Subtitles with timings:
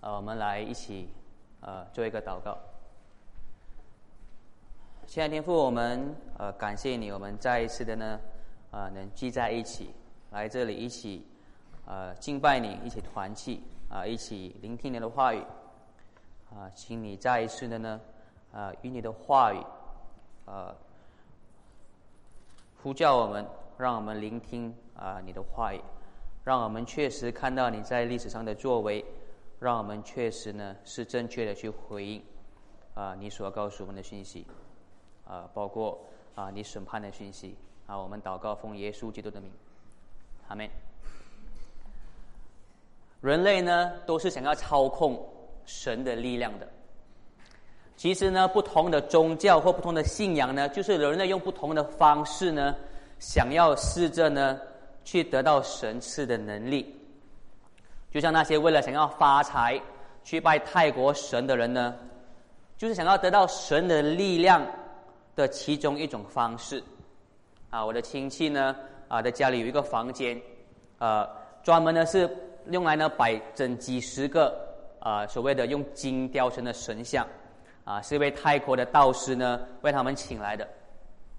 [0.00, 1.08] 呃，我们来一起
[1.60, 2.56] 呃做一个祷告。
[5.08, 8.20] 亲爱的天父，我们呃感谢你，我们再一次的呢
[8.70, 9.92] 啊能聚在一起，
[10.30, 11.26] 来这里一起
[11.84, 15.42] 呃敬拜你，一起团契啊，一起聆听你的话语
[16.54, 18.00] 啊，请你再一次的呢
[18.52, 19.60] 啊与你的话语
[20.44, 20.72] 呃
[22.82, 23.44] 呼叫我们，
[23.76, 25.80] 让我们聆听啊你的话语。
[26.44, 29.04] 让我们确实看到你在历史上的作为，
[29.60, 32.22] 让我们确实呢是正确的去回应
[32.94, 34.46] 啊你所告诉我们的讯息
[35.26, 35.98] 啊，包括
[36.34, 39.50] 啊你审判的讯息啊，我们祷告奉耶稣基督的名，
[40.48, 40.68] 阿门。
[43.20, 45.20] 人类呢都是想要操控
[45.66, 46.68] 神的力量的，
[47.96, 52.74] 其实呢不同的宗教或不同的信仰呢，就是人类用不同的方式呢，
[53.18, 54.60] 想要试着呢。
[55.04, 56.94] 去得到神赐的能力，
[58.10, 59.80] 就像那些为了想要发财
[60.22, 61.94] 去拜泰国神的人呢，
[62.76, 64.64] 就是想要得到神的力量
[65.36, 66.82] 的其中一种方式。
[67.70, 68.74] 啊，我的亲戚呢，
[69.08, 70.40] 啊，在家里有一个房间，
[70.98, 71.28] 呃，
[71.62, 72.28] 专门呢是
[72.70, 74.58] 用来呢摆整几十个
[75.00, 77.26] 啊所谓的用金雕成的神像，
[77.84, 80.66] 啊，是一位泰国的道士呢为他们请来的，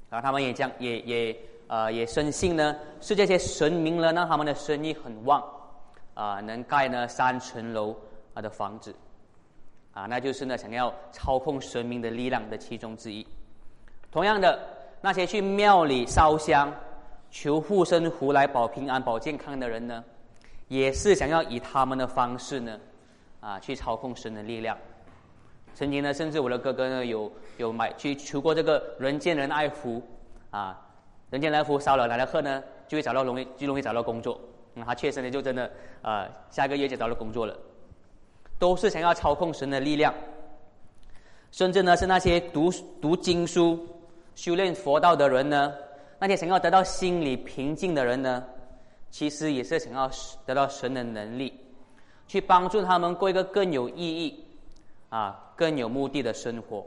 [0.09, 1.35] 然后他们也将也也。
[1.71, 5.39] 呃，也深信呢，是这些神明呢，让他们的生意很旺，
[6.19, 7.95] 啊，能盖呢三层楼
[8.33, 8.93] 啊的房子，
[9.93, 13.25] 啊，那就是呢想要操控神明的力量的其中之一。
[14.11, 14.59] 同样的，
[14.99, 16.73] 那些去庙里烧香
[17.31, 20.03] 求护身符来保平安、保健康的人呢，
[20.67, 22.77] 也是想要以他们的方式呢，
[23.39, 24.77] 啊，去操控神的力量。
[25.73, 30.03] 曾经呢，甚至我的哥哥呢，有有买去求过这个人见人爱符，
[30.51, 30.85] 啊。
[31.29, 34.37] 人见人爱福烧了来了贺呢，就会找到容易就容易找到工作。
[34.73, 37.57] 那他确实呢，就真的呃，下个月就找到工作了。
[38.57, 40.13] 都是想要操控神的力量，
[41.51, 42.69] 甚至呢是那些读
[43.01, 43.79] 读经书、
[44.35, 45.73] 修炼佛道的人呢，
[46.19, 48.43] 那些想要得到心理平静的人呢，
[49.09, 50.11] 其实也是想要
[50.45, 51.57] 得到神的能力，
[52.27, 54.43] 去帮助他们过一个更有意义、
[55.07, 56.85] 啊更有目的的生活。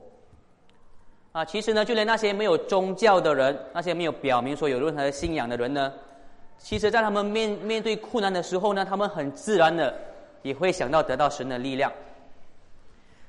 [1.32, 5.90] 啊，其实呢，就连那些没有宗教的人，那些没有表明说有任何信仰的人呢，
[6.58, 9.94] 其实，在他们面面对困难的时候呢，他们很自然的
[10.42, 11.92] 也会想到得到神的力量。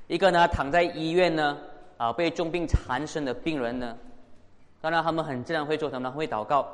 [0.06, 1.58] 一个呢，躺在医院呢，
[1.96, 3.96] 啊，被重病缠身的病人呢，
[4.80, 6.14] 当然他们很自然会做什么呢？
[6.14, 6.68] 会祷告，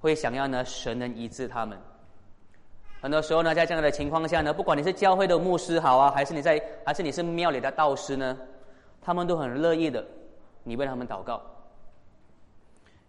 [0.00, 1.78] 会想要呢，神能医治他们。
[3.00, 8.36] 很多时候呢，在这样的情况下呢，不管你是教会的牧师好啊，还是你在，还是你是庙里的道士呢，
[9.00, 10.04] 他们都很乐意的。
[10.64, 11.42] 你为他们祷告，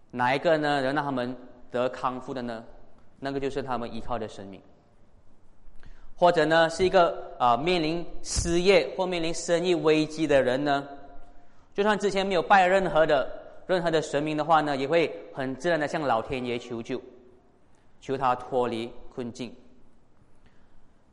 [0.09, 0.81] 哪一个呢？
[0.81, 1.35] 能让他们
[1.73, 2.63] 得康复的呢？
[3.19, 4.61] 那个就是他们依靠的神明。
[6.15, 10.87] 或者呢，是一个啊面临失业或面临生意危机的人呢？
[11.73, 13.27] 就算之前没有拜任何的
[13.65, 17.01] 任何的神明的话呢，也会很自然的向老天爷求救，
[17.99, 19.53] 求他脱离困境。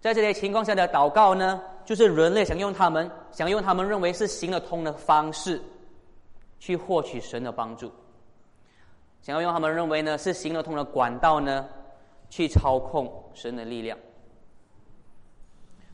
[0.01, 5.61] 在这些情况下的祷告呢，就是人类想用他们想用他们认为是行得通的方式。
[6.63, 7.91] 去获取神的帮助，
[9.23, 11.69] 想要用他们认为呢是行得通的管道呢，
[12.29, 13.99] 去操控神的力量。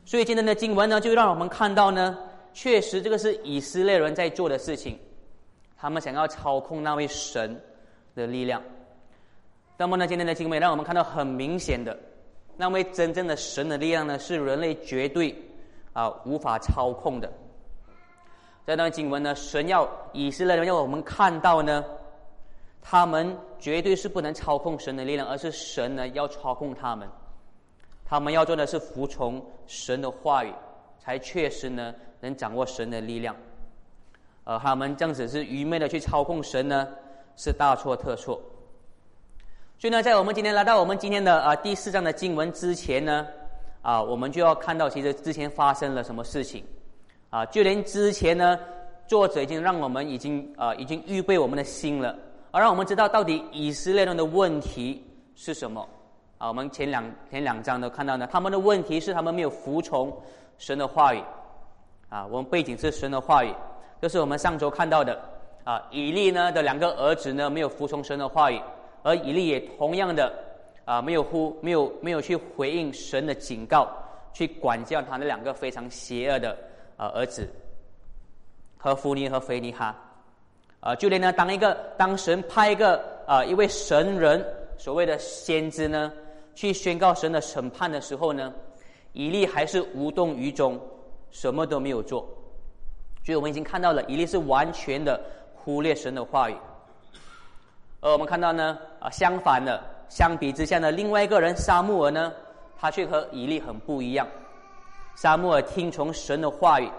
[0.05, 2.17] 所以今天的经文呢，就让我们看到呢，
[2.53, 4.97] 确实这个是以色列人在做的事情，
[5.77, 7.61] 他们想要操控那位神
[8.15, 8.63] 的力量。
[9.77, 11.95] 那么呢，今天的经文让我们看到很明显的，
[12.55, 15.35] 那位真正的神的力量呢，是人类绝对
[15.91, 17.29] 啊无法操控的。
[18.65, 21.83] 这段经文呢，神要以色列人要我们看到呢，
[22.89, 27.05] 他们绝对是不能操控神的力量，而是神呢要操控他们。
[28.05, 30.53] 他们要做的是服从神的话语，
[30.97, 33.35] 才确实呢能掌握神的力量。
[34.45, 36.87] 而他们这样子是愚昧的去操控神呢，
[37.35, 38.41] 是大错特错。
[39.77, 43.27] 所以呢，在我们今天来到我们今天的啊第四章的经文之前呢，
[43.81, 46.63] 啊，我们就要看到其实之前发生了什么事情。
[47.29, 48.57] 啊，就连之前呢，
[49.07, 52.17] 作者已经让我们已经啊，已经预备我们的心了，
[52.57, 55.05] 而让我们知道到底以色列人的问题
[55.35, 55.87] 是什么。
[56.39, 60.11] 啊，我们前两前两章都看到呢，他们的问题是他们没有服从
[60.57, 61.21] 神的话语。
[62.09, 63.53] 啊，我们背景是神的话语，
[64.01, 65.21] 就是我们上周看到的。
[65.65, 68.59] 啊，以利呢的两个儿子呢没有服从神的话语，
[69.03, 70.33] 而以利也同样的
[70.83, 73.87] 啊没有呼没有没有去回应神的警告，
[74.33, 76.57] 去管教他那两个非常邪恶的。
[76.97, 77.47] 啊，儿子
[78.79, 79.95] 和弗尼和菲尼哈，
[80.87, 84.41] 啊，就连呢，当一个当神派一个啊一位神人，
[84.77, 86.13] 所谓的先知呢，
[86.55, 88.53] 去宣告神的审判的时候呢，
[89.11, 90.79] 以利还是无动于衷，
[91.29, 92.21] 什么都没有做。
[93.25, 95.19] 所以我们已经看到了，以利是完全的
[95.53, 96.55] 忽略神的话语。
[97.99, 102.31] 而我们看到呢，啊，相反的，相比之下呢，另外一个人沙穆尔呢，
[102.79, 104.25] 他却和以利很不一样。
[105.17, 106.89] 沙穆尔听从神的话语，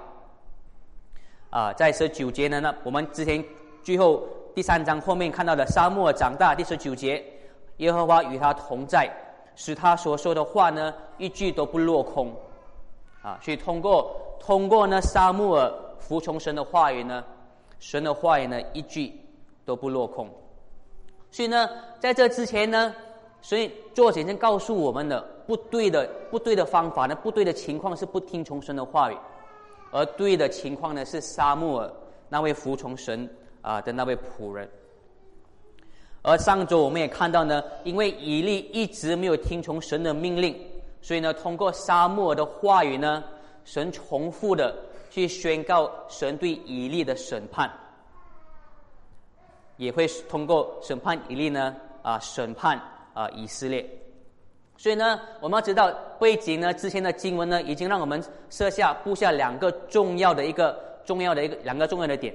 [1.49, 3.43] 啊，在十九节呢，那我们之前
[3.89, 4.23] 最后
[4.55, 7.25] 第三章后面看到的沙穆尔长大，第十九节，
[7.79, 9.11] 耶和华与他同在，
[9.57, 12.31] 使他所说的话呢，一句都不落空，
[13.23, 17.25] 啊，所以通过通过呢，沙穆尔服从神的话语呢，
[17.79, 19.11] 神的话语呢，一句
[19.65, 20.29] 都不落空。
[21.31, 21.67] 所以呢，
[21.99, 22.95] 在这之前呢，
[23.41, 29.17] 所以作者先告诉我们的不对的、不对的方法呢，不对的情况是不听从神的话语，
[29.93, 31.91] 而对的情况呢是沙漠尔
[32.29, 33.27] 那位服从神
[33.69, 34.67] 啊的那位仆人。
[36.23, 40.57] 而上周我们也看到呢，因为以利一直没有听从神的命令，
[41.03, 43.23] 所以呢，通过沙漠的话语呢，
[43.65, 44.75] 神重复的
[45.11, 47.71] 去宣告神对以利的审判。
[49.77, 52.77] 也会通过审判以利呢啊审判
[53.15, 53.89] 啊以色列，
[54.77, 55.89] 所以呢我们要知道
[56.19, 58.21] 背景呢之前的经文呢已经让我们
[58.51, 62.35] 设下布下两个重要的一个重要的一个两个重要的点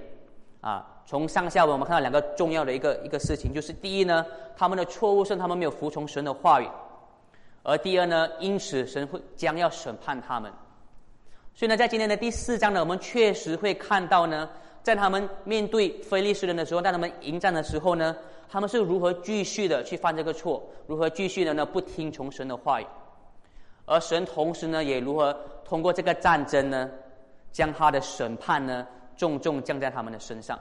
[0.62, 6.68] 啊从上下文我们看到两个重要的一个一个事情就是第一呢他们的错误是他们没有服从神的话语，
[7.64, 10.52] 而第二呢因此神会将要审判他们，
[11.54, 14.50] 所以呢在今天的第四章呢我们确实会看到呢。
[14.84, 18.14] 在他们面对非利士人的时候，在他们迎战的时候呢，
[18.50, 20.62] 他们是如何继续的去犯这个错？
[20.88, 21.66] 如何继续的呢？
[21.66, 22.86] 不听从神的话语，
[23.86, 25.34] 而神同时呢，也如何
[25.64, 26.90] 通过这个战争呢，
[27.54, 28.86] 将他的审判呢，
[29.16, 30.60] 重重降在他们的身上。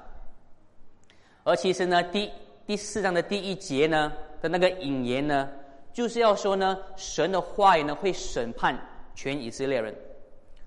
[1.45, 2.31] 而其实呢，第
[2.67, 5.49] 第四章的第一节呢的那个引言呢，
[5.93, 8.79] 就是要说呢，神的话语呢会审判
[9.15, 9.95] 全以色列人。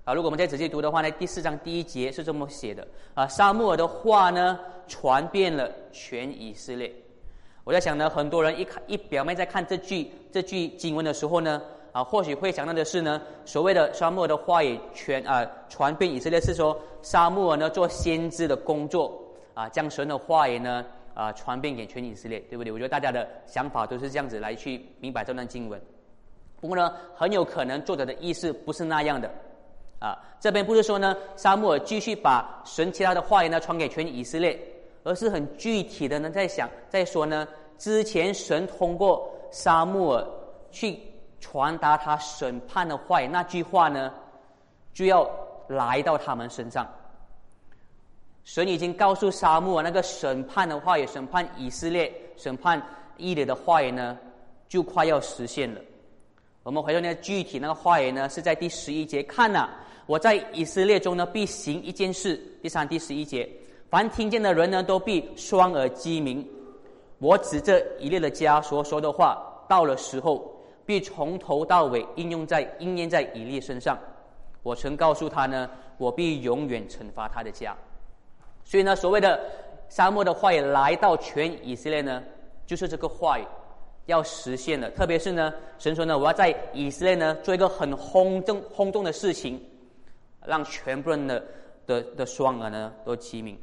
[0.04, 6.92] 啊，如果我们再仔细读的话呢，第四章第一节是这么写的啊，沙漠尔的话呢传遍了全以色列。
[7.64, 19.20] 我在想呢，很多人一看一表面在看这句这句经文的时候呢，啊，或许会想到的是呢，所谓的沙漠的话语全啊传遍以色列，是说沙漠呢做先知的工作
[19.56, 22.70] 啊，将神的话语呢啊传遍给全以色列，对不对？
[22.70, 25.80] 我觉得大家的想法都是这样子来去明白这段经文。
[26.60, 29.30] 不过呢，很有可能作者的意思不是那样的。
[29.98, 34.60] 啊，这边不是说呢，沙漠尔继续把神其他的话语呢传给全以色列，
[35.04, 37.48] 而是很具体的呢在想，在说呢，
[37.78, 40.26] 之前神通过沙漠尔
[40.70, 41.00] 去
[41.40, 44.12] 传达他审判的话语，那句话呢，
[44.92, 45.26] 就要
[45.66, 46.86] 来到他们身上。
[48.46, 52.80] 神已经告诉沙漠，那个审判的话语，审判以色列、审判
[53.16, 54.16] 以列的话语呢，
[54.68, 55.80] 就快要实现了。
[56.62, 59.68] 我们回到那个具体那个话语呢，是在第十一节看呐。
[60.06, 62.40] 我在以色列中呢，必行一件事。
[62.62, 63.50] 第三、第十一节，
[63.90, 66.48] 凡听见的人呢，都必双耳鸡鸣。
[67.18, 70.56] 我指这一列的家所说的话，到了时候，
[70.86, 73.98] 必从头到尾应用在应验在以利身上。
[74.62, 77.76] 我曾告诉他呢，我必永远惩罚他的家。
[78.66, 79.40] 所以呢，所谓的
[79.88, 82.22] 沙漠的话语来到全以色列呢，
[82.66, 83.44] 就是这个话语
[84.04, 84.90] 要实现的。
[84.90, 89.58] 特别是呢，神说呢，我要在以色列呢做一个很轰动轰动的事情。
[90.48, 91.44] 让全部人的
[91.88, 93.58] 的的双耳呢都齐鸣，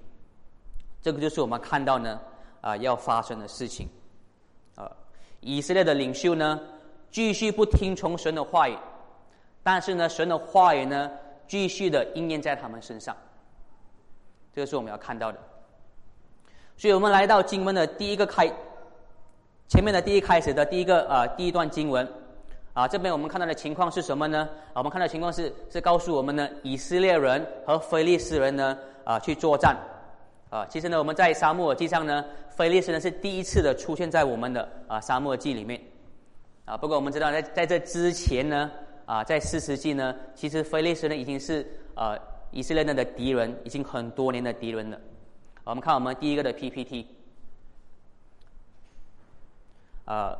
[1.01, 2.19] 这个就是我们看到呢
[2.59, 3.87] 啊要发生的事情，
[4.75, 4.91] 啊
[5.39, 6.59] 以色列的领袖呢
[7.09, 8.77] 继续不听从神的话语，
[9.63, 11.09] 但是呢神的话语呢
[11.47, 13.15] 继续的应验在他们身上，
[14.53, 15.37] 这个是我们要看到的，
[16.77, 18.47] 所以我们来到经文的第一个开，
[19.67, 22.07] 前面的第一开始的第一个啊第一段经文。
[22.73, 24.49] 啊，这边我们看到的情况是什么呢？
[24.73, 29.77] 我们看到情况是是告诉我们呢，以色列人和非利士人呢啊去作战。
[30.49, 35.79] 啊，其实呢，我们在沙漠记上呢，非利士人是第一次的出现在我们的啊沙漠记里面。
[36.65, 38.71] 啊，不过我们知道在在这之前呢，
[39.05, 42.17] 啊在四世纪呢，其实非利士人已经是啊
[42.53, 44.97] 以色列人的敌人，已经很多年的敌人了。
[45.65, 47.05] 我们看我们第一个的 PPT。
[50.05, 50.37] 啊。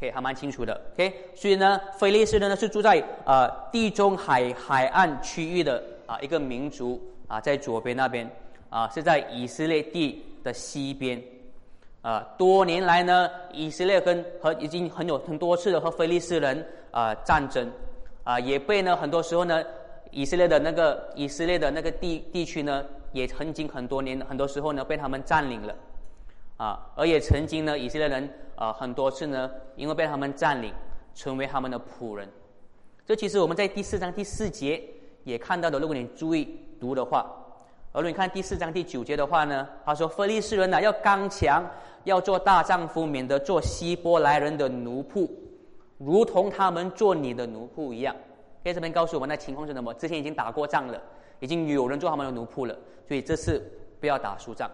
[0.00, 0.80] OK，还蛮清楚的。
[0.94, 8.30] OK，所以呢，菲利斯人呢是住在啊地中海海岸区域的啊一个民族啊，在左边那边
[8.70, 11.20] 啊是在以色列地的西边
[12.00, 12.24] 啊。
[12.38, 17.68] 多年来呢，以色列跟和已经很有很多次的和菲利斯人啊战争
[18.22, 19.64] 啊，也被呢很多时候呢
[20.10, 25.74] 以色列的那个以色列的那个地地区呢，也曾经很多年很多时候呢被他们占领了。
[26.56, 30.74] 啊，而也曾经呢，以色列人啊，很多次呢，因为被他们占领，
[31.14, 32.28] 成为他们的仆人。
[33.06, 34.82] 这其实我们在第四章第四节
[35.22, 35.78] 也看到的。
[35.78, 37.32] 如果你注意读的话，
[37.92, 41.64] 而你看第四章第九节的话呢，他说：“菲利士人呐，要刚强，
[42.02, 45.30] 要做大丈夫，免得做希伯来人的奴仆，
[45.96, 48.14] 如同他们做你的奴仆一样。”
[48.64, 49.92] 在这边告诉我们的情况是什么？
[49.94, 51.00] 之前已经打过仗了，
[51.40, 53.62] 已经有人做他们的奴仆了，所以这次
[54.00, 54.70] 不要打输仗。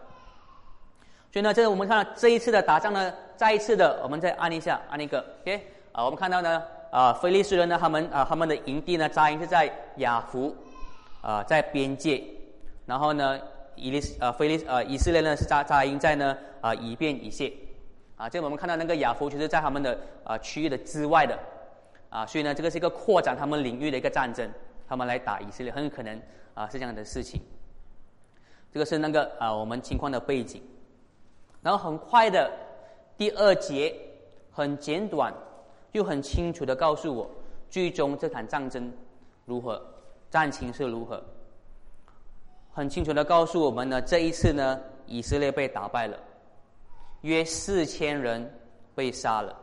[1.32, 6.62] 所以呢，这个我们看到这一次的打仗呢，再一次的，我们再按一下，按一个，OK，啊，我们看到呢。
[6.94, 7.76] 啊，菲利斯人呢？
[7.76, 10.54] 他们啊，他们的营地呢，扎营是在雅弗，
[11.20, 12.22] 啊，在边界。
[12.86, 13.36] 然后呢，
[13.74, 17.52] 以利斯啊，菲利呃，以色列呢是扎扎营在呢啊以便以谢。
[18.14, 21.36] 啊，这我们看到那个雅弗，就是在他们的啊区域的之外的。
[22.14, 24.48] 啊，所以呢，这个是一个扩展他们领域的一个战争，
[24.86, 26.22] 他们来打以色列，很有可能
[26.54, 27.40] 啊是这样的事情。
[28.72, 30.62] 这个是那个啊我们情况的背景。
[31.60, 32.48] 然后很快的
[33.16, 33.92] 第二节，
[34.52, 35.34] 很简短。
[35.92, 37.30] 就很清楚的告诉我，
[37.70, 38.92] 最终这场战争
[39.44, 39.80] 如何，
[40.28, 41.22] 战情是如何。
[42.72, 46.18] 很清楚的告诉我们呢，这一次呢，以色列被打败了，
[47.20, 48.52] 约四千人
[48.96, 49.56] 被杀了。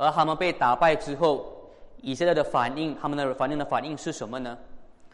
[0.00, 1.44] 而他们被打败之后，
[2.00, 4.56] 以色列的反应，他们的反应的反应是什么呢？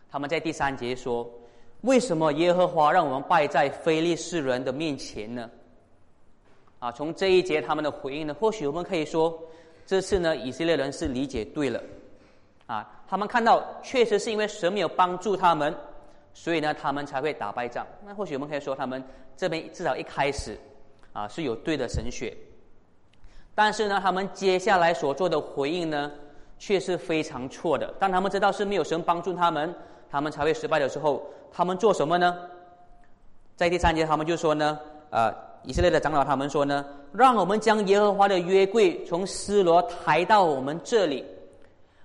[0.08, 1.28] 他们在第三节说
[1.82, 5.50] ：“为什么耶和华让我们败在非利士人的面前呢？”
[6.78, 9.36] 啊，从这一节他们的回应呢，或许我们可以说。
[9.86, 11.80] 这次呢，以色列人是理解对了，
[12.66, 15.72] 啊，他们看到确实是因为神没有帮助他们，
[16.34, 17.86] 所以呢，他们才会打败仗。
[18.04, 19.00] 那或许我们可以说，他们
[19.36, 20.58] 这边至少一开始，
[21.12, 22.36] 啊，是有对的神学。
[23.56, 26.12] 但是呢，他们接下来所做的回应呢，
[26.58, 27.92] 却是非常错的。
[27.98, 29.74] 当他们知道是没有神帮助他们，
[30.08, 32.38] 他们才会失败的时候，他们做什么呢？
[33.56, 34.78] 在第三节，他们就说呢，
[35.10, 35.34] 啊。
[35.62, 41.24] 以色列的长老他们说呢，让我们将耶和华的约柜从斯罗抬到我们这里，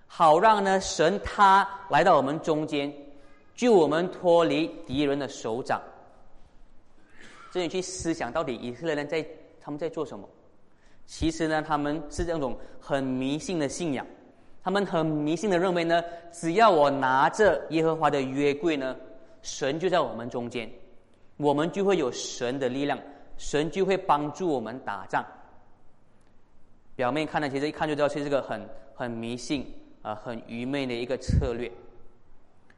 [0.08, 2.92] 好让呢神他来到我们中间，
[3.54, 5.80] 救我们脱离敌人的手掌。
[7.52, 9.24] 这里去思想到底以色列人在
[9.62, 10.28] 他们在做什么？
[11.06, 14.06] 其实呢，他们是这种很迷信的信仰，
[14.64, 18.96] 他们很迷信的认为呢，只要我拿着耶和华的约柜呢，
[19.42, 20.70] 神就在我们中间，
[21.38, 23.00] 我们就会有神的力量。
[23.38, 25.26] 神就会帮助我们打仗。
[26.96, 28.62] 表面看呢，其实一看就知道，这是个很
[28.94, 29.66] 很迷信
[30.04, 31.72] 啊、很愚昧的一个策略。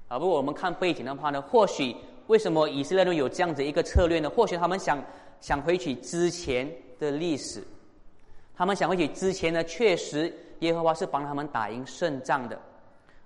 [0.08, 1.94] 啊，不过我们看背景的话呢，或许
[2.28, 4.30] 为什么以色列人有这样子一个策略呢？
[4.30, 5.04] 或许他们想
[5.42, 7.62] 想回去之前的历史，
[8.56, 12.58] 他们想回去之前呢，确实耶和华是帮他们打赢胜仗的，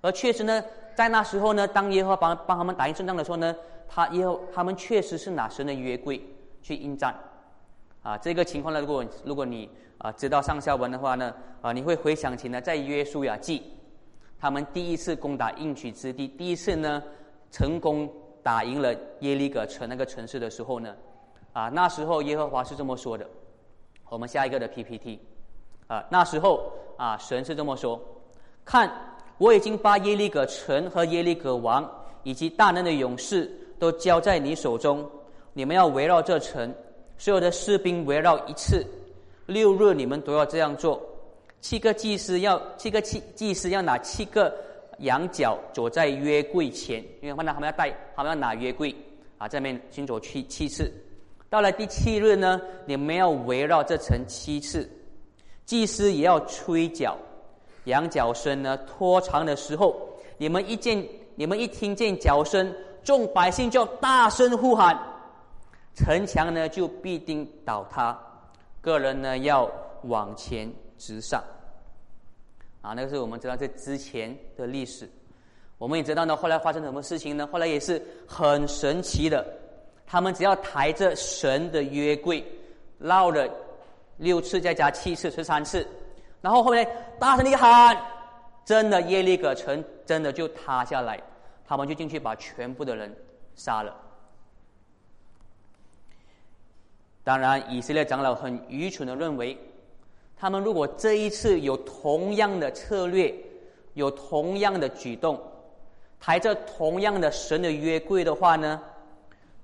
[0.02, 0.64] 而确实呢，
[0.96, 3.56] 在那时候呢，当耶和华帮帮他们打赢胜仗的时候呢，
[3.88, 6.22] 他耶和他们确实是拿神的约柜
[6.62, 7.16] 去应战。
[8.04, 13.64] 啊，这个情况呢，如果如果你啊知道上下文的话呢，啊你会回想起呢，在约书亚记，
[14.40, 17.04] 他们第一次攻打应许之地，第一次呢
[17.52, 18.10] 成功
[18.42, 20.96] 打赢了耶利哥城那个城市的时候呢，
[21.52, 23.28] 啊那时候耶和华是这么说的，
[24.10, 25.20] 我们下一个的 PPT，
[25.88, 28.00] 啊那时候啊神是这么说，
[28.64, 28.92] 看
[29.38, 31.90] 我已经把耶利哥城和耶利哥王
[32.24, 35.10] 以及大能的勇士都交在你手中，
[35.54, 36.74] 你们要围绕这城。
[37.20, 38.86] 所有的士兵围绕一次，
[39.48, 41.02] 六日你们都要这样做。
[41.62, 44.56] 七个祭司要七个祭祭司要拿七个
[45.00, 48.96] 羊角走在约柜前，因为看到他们要带，他们要拿约柜
[49.40, 50.94] 啊，这边行走七七次。
[51.50, 54.90] 到了第七日呢，你们要围绕这层七次，
[55.66, 57.18] 祭司也要吹角，
[57.86, 59.96] 羊角声呢拖长的时候，
[60.38, 62.74] 你们一见你们一听见角声，
[63.04, 64.98] 众百姓就大声呼喊。
[65.96, 68.16] 城墙呢就必定倒塌，
[68.82, 69.68] 个人呢要
[70.04, 71.42] 往前直上。
[72.82, 75.10] 啊，那个是我们知道这之前的历史。
[75.80, 77.48] 我们也知道呢，后来发生什么事情呢？
[77.52, 79.46] 后来也是很神奇的，
[80.08, 82.44] 他们只要抬着神的约柜，
[82.98, 83.48] 绕了
[84.16, 85.86] 六次，再加七次，十三次，
[86.42, 87.96] 然后后面大声一喊，
[88.64, 91.22] 真的耶利哥城真的就塌下来，
[91.68, 93.14] 他们就进去把全部的人
[93.56, 93.94] 杀了。
[97.24, 99.58] 当然，以色列长老很愚蠢的认为，
[100.38, 103.36] 他们如果这一次有同样的策略，
[103.96, 105.38] 有同样的举动，
[106.22, 108.82] 抬着同样的神的约柜的话呢，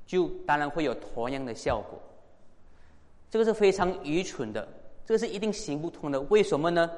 [0.06, 2.00] 就当然会有同样的效果。
[3.30, 4.68] 这个是非常愚蠢的，
[5.06, 6.22] 这个是一定行不通的。
[6.22, 6.90] 为什么呢？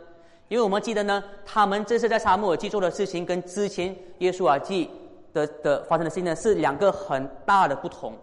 [0.48, 4.90] 因为我们记得呢，他们这次在沙漠耳记做的事情，跟之前耶稣啊记
[5.34, 8.14] 的的发生的事情呢，是两个很大的不同。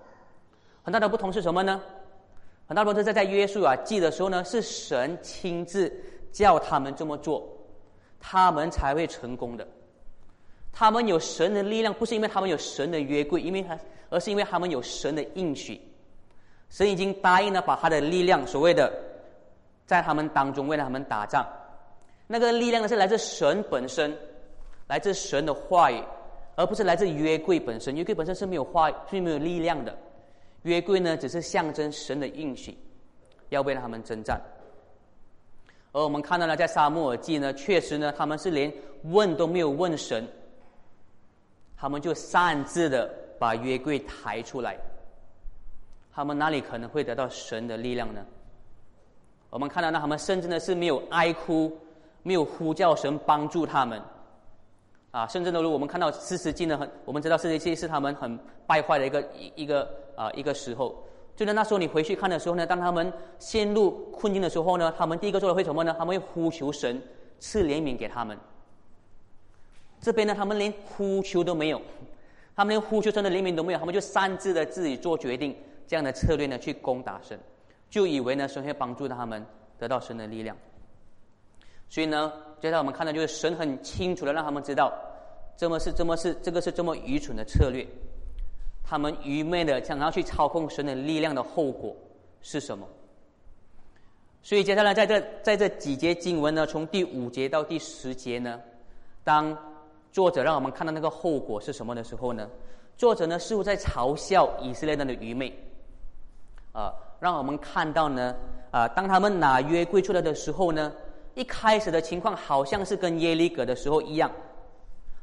[0.83, 1.81] 很大的不同是什么呢？
[2.67, 5.93] 很大部分是在在约束啊记的时候呢，是神亲自
[6.31, 7.49] 叫他们这么做。
[8.25, 9.67] 他们才会成功的。
[10.73, 15.81] 他们有神的力量，不是因为他们有神的约柜，因为他，而是因为他们有神的应许。
[16.71, 18.91] 神已经答应了，把他的力量，所谓的，
[19.87, 21.47] 在他们当中为了他们打仗。
[22.27, 24.17] 那个力量呢，是来自神本身，
[24.89, 26.03] 来自神的话语，
[26.57, 27.95] 而不是来自约柜本身。
[27.95, 29.95] 约柜本身是没有话，是没有力量的。
[30.63, 32.75] 约柜呢，只是象征神的应许，
[33.51, 34.41] 要为了他们征战。
[35.93, 40.27] 而我们看到呢，在沙漠耳记呢，确实呢，他们是连问都没有问神。
[41.83, 44.79] 他们就擅自的把约柜抬出来，
[46.15, 48.25] 他们哪里可能会得到神的力量呢？
[49.51, 51.77] 我们看到，那他们甚至呢是没有哀哭，
[52.23, 54.01] 没有呼叫神帮助他们，
[55.11, 60.95] 啊，甚至呢，如果我们看到四十纪呢，很我们知道四十纪是他们很败坏的一个一一个啊一个时候。
[61.35, 65.93] 就在那时候，你回去看的时候呢，当他们陷入困境的时候呢，他们第一个做的会什么呢？
[65.99, 67.03] 他们会呼求神
[67.41, 68.39] 赐怜悯给他们。
[70.03, 71.81] 这边呢，他们连呼求都没有，
[72.57, 75.57] 他们连呼求神的怜悯都没有，他们就擅自的自己做决定，
[75.87, 77.39] 这样的策略呢去攻打神，
[77.89, 79.47] 就以为呢神会帮助他们
[79.79, 80.57] 得到神的力量。
[81.89, 84.93] 所以呢，接下来我们看到就是神很清楚的让他们知道，
[85.57, 87.87] 这么是这么是这个是这么愚蠢的策略，
[88.83, 91.95] 他们愚昧的想要去操控神的力量的后果
[92.43, 92.89] 是什么？
[94.43, 98.61] 所以接下来在这在这几节经文呢，从第五节到第十节呢，
[99.23, 99.57] 当
[100.13, 102.47] 作者让我们看到那个后果是什么的时候呢？
[102.99, 105.51] 作者呢似乎在嘲笑以色列人的愚昧，
[106.73, 108.37] 啊，让我们看到呢，
[108.71, 110.93] 啊，当他们拿约柜出来的时候呢，
[111.35, 114.31] 一开始的情况好像是跟耶利哥的时候一样，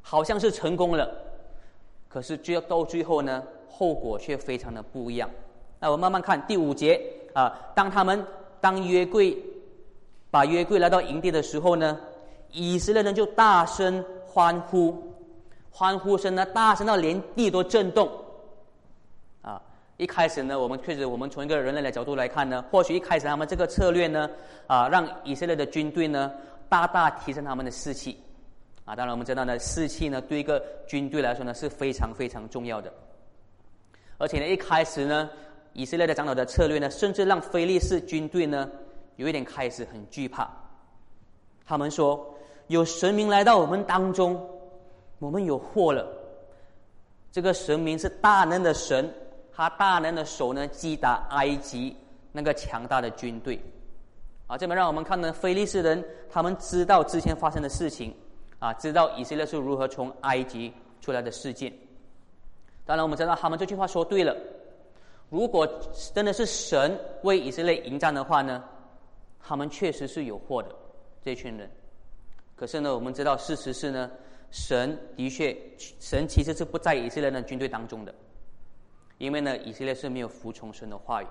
[0.02, 1.08] 好像是成功了，
[2.08, 5.30] 可是最到最后呢，后果却非常的不一样。
[5.80, 7.00] 那我慢慢看第五节
[7.34, 8.26] 啊，当他们
[8.60, 9.38] 当约柜
[10.32, 11.96] 把约柜来到营地的时候呢，
[12.52, 14.04] 以色列人就大声。
[14.40, 14.96] 欢呼，
[15.70, 18.10] 欢呼声呢，大声到连地都震动。
[19.42, 19.62] 啊，
[19.98, 24.30] 一开始呢，我们确实，我们从一个人类的角度来看呢，或许一开始他们这个策略呢，
[24.66, 26.32] 啊，让以色列的军队呢，
[26.70, 28.18] 大大提升他们的士气。
[28.86, 32.90] 啊，当然我们知道呢，士气呢，对一个军队来说呢，是非常非常重要的。
[34.18, 35.30] 而且呢，一开始呢，
[35.74, 38.70] 以色列的长老的策略呢，甚至让菲利士军队呢，
[39.18, 40.50] 有一点开始很惧怕。
[41.66, 42.34] 他们说。
[42.70, 44.40] 有神明来到我们当中，
[45.18, 46.08] 我们有祸了。
[47.32, 49.12] 这个神明是大能的神，
[49.52, 51.98] 他大能的手呢击打埃及
[52.32, 53.60] 那个强大的军队。
[54.46, 58.14] 啊，这边让我们看呢，菲利士人他们知道之前发生的事情，
[58.60, 61.74] 啊，知道以色列是如何从埃及出来的事件。
[62.86, 64.36] 当然，我们知道他们这句话说对了。
[65.32, 65.68] 如果
[66.14, 68.64] 真的是神为以色列迎战的话呢，
[69.40, 70.70] 他们确实是有祸的，
[71.24, 71.68] 这群人。
[72.60, 74.12] 可是呢，我们知道事实是呢，
[74.52, 78.14] 神的确，神其实是不在以色列的军队当中的，
[79.18, 81.28] 因为呢，以色列是没有服从神的话语，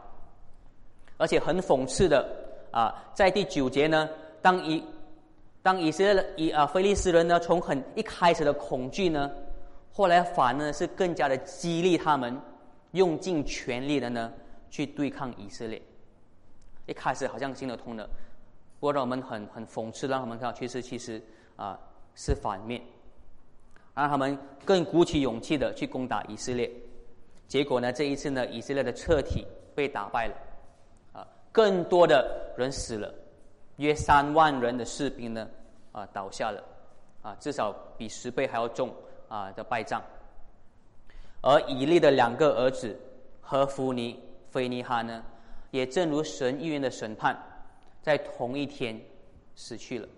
[1.18, 2.26] 而且很讽刺的
[2.70, 4.08] 啊，在第九节呢，
[4.40, 4.82] 当以
[5.62, 9.30] 当以色列以啊菲利斯人呢，从很一开始的恐惧呢，
[9.92, 12.40] 后来反呢是更加的激励他们，
[12.92, 14.32] 用尽全力的呢
[14.70, 15.82] 去对抗以色列，
[16.86, 18.08] 一开始好像行得通的。
[18.80, 21.20] 不过让我们很很讽刺，让他们看到，其实其实
[21.56, 21.78] 啊
[22.14, 22.80] 是反面，
[23.94, 26.70] 让他们更鼓起勇气的去攻打以色列。
[27.48, 30.34] 结果呢，这一次呢，以色列的彻体被打败了，
[31.12, 33.12] 啊，更多的人死了，
[33.76, 35.48] 约三万人的士兵呢
[35.90, 36.62] 啊倒下了，
[37.22, 38.94] 啊，至少比十倍还要重
[39.28, 40.00] 啊的败仗。
[41.40, 42.96] 而以利的两个儿子
[43.40, 45.24] 和弗尼、菲尼哈呢，
[45.72, 47.36] 也正如神预言的审判。
[48.09, 48.99] 在同一天
[49.55, 50.09] 死去了，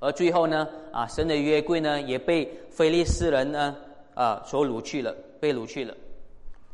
[0.00, 3.76] 而最后呢，啊，神的约柜呢也被菲利斯人呢
[4.14, 5.94] 啊所掳去了，被掳去了，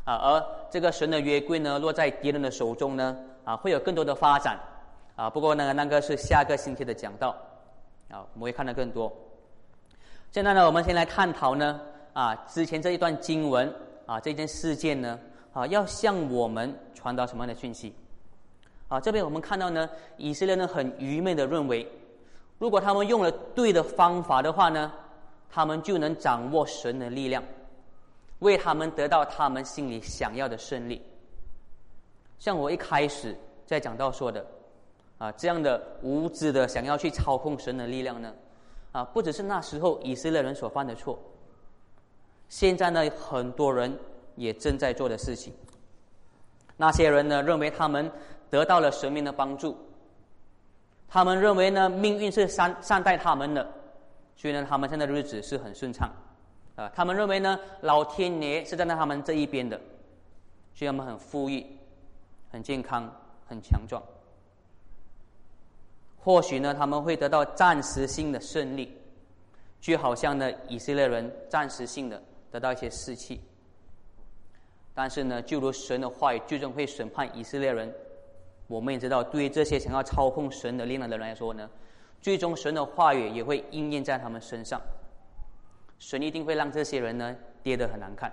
[0.05, 4.59] 啊，而这个神的约柜呢落在敌人的手中呢，啊，会有更多的发展，
[5.15, 7.37] 啊，不过呢，那个是下个星期的讲道，
[8.09, 9.13] 啊，我们会看得更多。
[10.31, 11.79] 现在呢，我们先来探讨呢，
[12.15, 13.71] 啊，之前这一段经文
[14.07, 15.21] 啊，这件事件呢，
[15.53, 17.95] 啊，要向我们传达什么样的讯息？
[18.93, 21.91] 啊，这边我们看到呢，以色列人很愚昧的认为，
[22.59, 24.93] 如果他们用了对的方法的话呢，
[25.51, 27.43] 他们就能掌握神的力量，
[28.41, 31.01] 为他们得到他们心里想要的胜利。
[32.39, 34.45] 像我一开始在讲到说的，
[35.17, 38.31] 啊，这样的无知的想要去操控神的力量呢，
[38.93, 41.19] 啊，不只是那时候以色列人所犯的错，
[42.51, 43.99] 现在呢，很多人
[44.37, 45.51] 也正在做的事情。
[46.77, 48.13] 那些人呢，认为他们。
[48.53, 49.75] 得到了神明的帮助，
[51.09, 53.67] 他们认为呢，命运是善善待他们的，
[54.37, 56.12] 所以呢，他们现在的日子是很顺畅，
[56.77, 59.81] 啊，他们认为呢，老天爷是站在他们这一边的，
[60.75, 61.67] 所以他们很富裕、
[62.51, 63.11] 很健康、
[63.49, 64.03] 很强壮。
[66.19, 68.95] 或许呢，他们会得到暂时性的胜利，
[69.81, 73.41] 就好像呢，以色列人暂时性的得到一些士气。
[74.93, 77.91] 但是呢，就如神的话语最终会审判以色列人。
[78.73, 81.69] 我们也知道，对于这些想要操控神的力量的人来说呢，
[82.23, 84.81] 最终神的话语也会应验在他们身上。
[85.99, 88.33] 神一定会让这些人呢跌得很难看，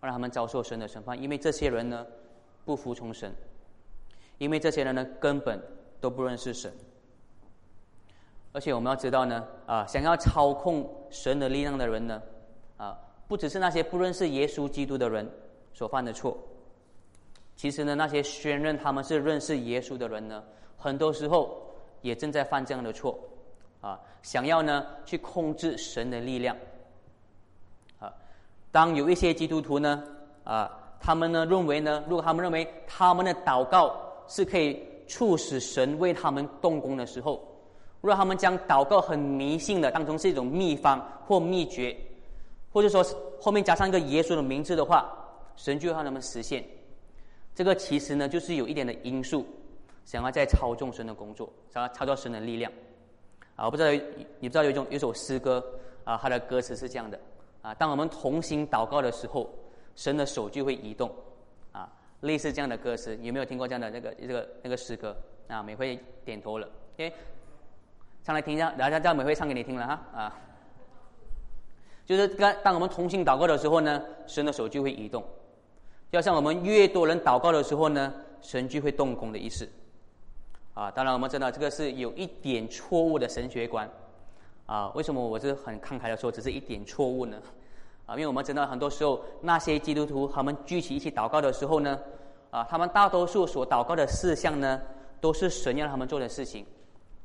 [0.00, 2.06] 让他们遭受神的审判，因为这些人呢
[2.64, 3.30] 不服从神，
[4.38, 5.62] 因为这些人呢根本
[6.00, 6.72] 都不认识神。
[8.52, 12.22] 而且我们要知道呢，啊，想要操控神的力量的人呢，
[12.78, 15.30] 啊，不只是那些不认识耶稣基督的人
[15.74, 16.34] 所犯的错。
[17.60, 20.42] 其实呢，那些宣认他们是认识耶稣的人呢，
[20.78, 21.60] 很多时候
[22.00, 23.18] 也正在犯这样的错，
[23.82, 26.56] 啊，想要呢去控制神的力量，
[27.98, 28.10] 啊，
[28.72, 30.02] 当有一些基督徒呢，
[30.42, 33.94] 啊，他们呢认为呢，如果他们认为他们的祷告
[34.26, 37.46] 是可以促使神为他们动工的时候，
[38.00, 41.94] 如果他们将祷告很迷信的当成是一种秘方或秘诀，
[42.72, 43.04] 或者说
[43.38, 45.12] 后面加上一个耶稣的名字的话，
[45.56, 46.64] 神就会让他们实现。
[47.54, 49.46] 这个其实呢，就是有一点的因素，
[50.04, 52.72] 想要在操纵神的工作，想要操纵神的力量。
[53.56, 53.90] 啊，我不知道
[54.38, 55.62] 你不知道有一种有一首诗歌
[56.04, 57.20] 啊，它的歌词是这样的
[57.60, 59.50] 啊：当我们同心祷告的时候，
[59.96, 61.10] 神的手就会移动。
[61.72, 65.14] 啊，类似这样的歌词，有没有听过这样的那个这个那个诗歌？
[65.48, 66.66] 啊，美惠点头了。
[66.94, 67.12] OK，
[68.24, 70.38] 上来听一下，然后叫美惠唱给你听了哈啊。
[72.06, 75.22] 就是当当我们同心祷告的时候呢，神的手就会移动。
[76.10, 79.68] 要像我们越多人祷告的时候呢，神就会动工的意思。
[80.74, 83.88] 啊，当然我们知道这个是有一点错误的神学观。
[84.66, 87.36] 啊，为什么我是很慷慨的说只是一点错误呢？
[88.06, 91.98] 啊，因为我们知道很多时候那些基督徒他们聚集一起祷告的时候呢，
[92.50, 94.80] 啊，他们大多数所祷告的事项呢，
[95.20, 96.64] 都是神要他们做的事情。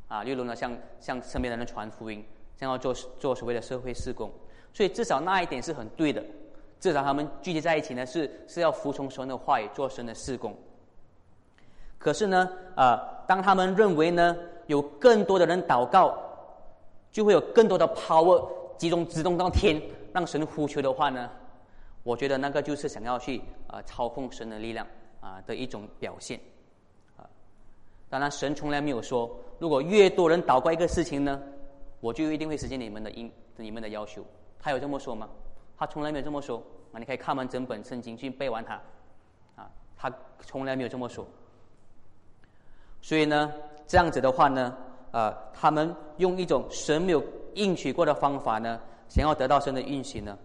[0.08, 2.24] 啊，例如呢，像向身边的人传福音，
[2.60, 4.32] 像要做做所谓的社会事工，
[4.74, 6.24] 所以至少那一点是很对的。
[6.86, 10.56] 至少他们聚集在一起呢，是是要服从神的话语，做神的事工。
[11.98, 16.16] 可是呢，啊，当他们认为呢，有更多的人祷告，
[17.12, 19.82] 就会有更多的 power 集中自动到天，
[20.14, 21.28] 让神呼求的话呢，
[22.04, 24.86] 我觉得那个就是想要去啊操控神的力量
[25.22, 26.40] 啊的一种表现。
[27.18, 27.26] 啊，
[28.12, 31.42] 当然神从来没有说，如果越多人祷告一个事情呢，
[32.00, 34.24] 我就一定会实现你们的应你们的要求。
[34.60, 35.28] 他有这么说吗？
[35.78, 37.00] 他从来没有这么说啊！
[37.00, 38.76] 你可以看完整本圣经去背完它，
[39.58, 40.10] 啊，他
[40.40, 41.28] 从来没有这么说。
[43.02, 43.52] 所以呢，
[43.86, 44.74] 这样子的话呢，
[45.12, 47.22] 啊，他们用一种神没有
[47.56, 50.38] 应许过的方法呢，想要得到神的运行呢，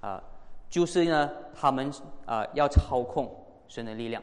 [0.00, 0.22] 啊，
[0.68, 1.90] 就是呢，他们
[2.26, 3.34] 啊要操控
[3.66, 4.22] 神的力量。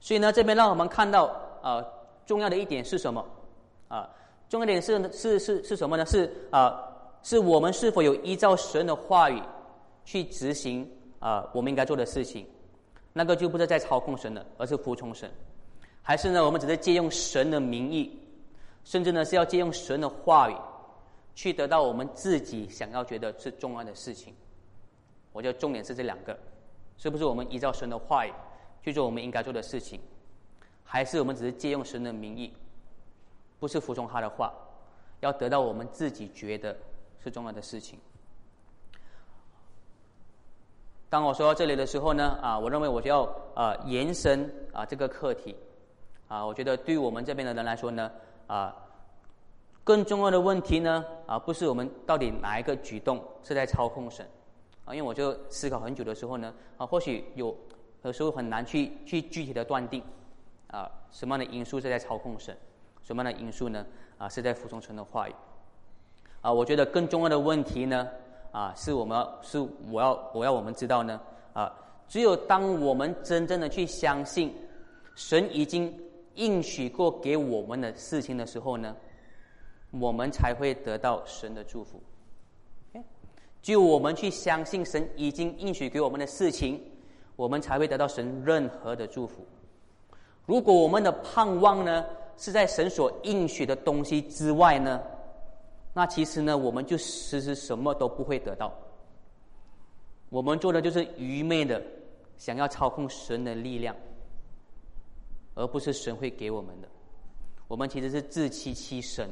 [0.00, 1.26] 所以呢，这边让我们看到
[1.62, 1.84] 啊，
[2.26, 3.24] 重要的一点是什么？
[3.86, 4.10] 啊，
[4.48, 6.04] 重要点是是是是什么呢？
[6.04, 6.88] 是啊。
[7.22, 9.42] 是我们是否有依照神的话语
[10.04, 11.48] 去执行啊？
[11.52, 12.46] 我们应该做的事情，
[13.12, 15.30] 那个就不是在操控神了，而是服从神。
[16.02, 18.18] 还是呢，我们只是借用神的名义，
[18.84, 20.56] 甚至呢是要借用神的话语，
[21.34, 24.34] 去得到我们自己想要觉得是重要的事情。
[25.32, 26.36] 我觉得重点是这两个：
[26.96, 28.32] 是不是我们依照神的话语
[28.82, 30.00] 去做我们应该做的事情？
[30.82, 32.52] 还是我们只是借用神的名义，
[33.60, 34.52] 不是服从他的话，
[35.20, 36.76] 要得到我们自己觉得？
[37.22, 37.98] 是重要的事情。
[41.08, 45.56] 当我说到这里的时候呢，啊，我认为我就要啊延伸啊这个课题，
[46.28, 48.08] 啊，我觉得对于我们这边的人来说呢，
[48.46, 48.76] 啊，
[49.82, 54.24] 更重要的问题呢，啊，不是我们到底哪一个举动是在操控神，
[54.84, 57.56] 啊，因为我就思考很久的时候呢，啊，或许有
[58.02, 60.00] 有时候很难去去具体的断定，
[60.68, 62.56] 啊，什么样的因素是在操控神，
[63.02, 63.84] 什么样的因素呢，
[64.16, 65.34] 啊，是在服从神的话语。
[66.42, 68.08] 啊，我觉得更重要的问题呢，
[68.50, 69.58] 啊，是我们是
[69.90, 71.20] 我要我要我们知道呢，
[71.52, 71.70] 啊，
[72.08, 74.54] 只有当我们真正的去相信
[75.14, 75.94] 神已经
[76.36, 78.96] 应许过给我们的事情的时候呢，
[79.90, 82.00] 我们才会得到神的祝福。
[83.60, 86.82] 就我们去相信神已经应许给我们的事情，
[87.36, 89.44] 我们才会得到神任何的祝福。
[90.46, 92.02] 如果我们的盼望呢
[92.38, 94.98] 是在神所应许的东西之外呢？
[95.92, 98.72] 那其实呢，我们就其实什么都不会得到。
[100.28, 101.82] 我们做的就是愚昧的，
[102.38, 103.96] 想要操控神的力量，
[105.54, 106.88] 而不是神会给我们的。
[107.66, 109.28] 我们其实是自欺欺神，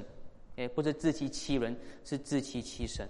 [0.57, 3.09] 哎，不是自欺欺人，是自欺欺神。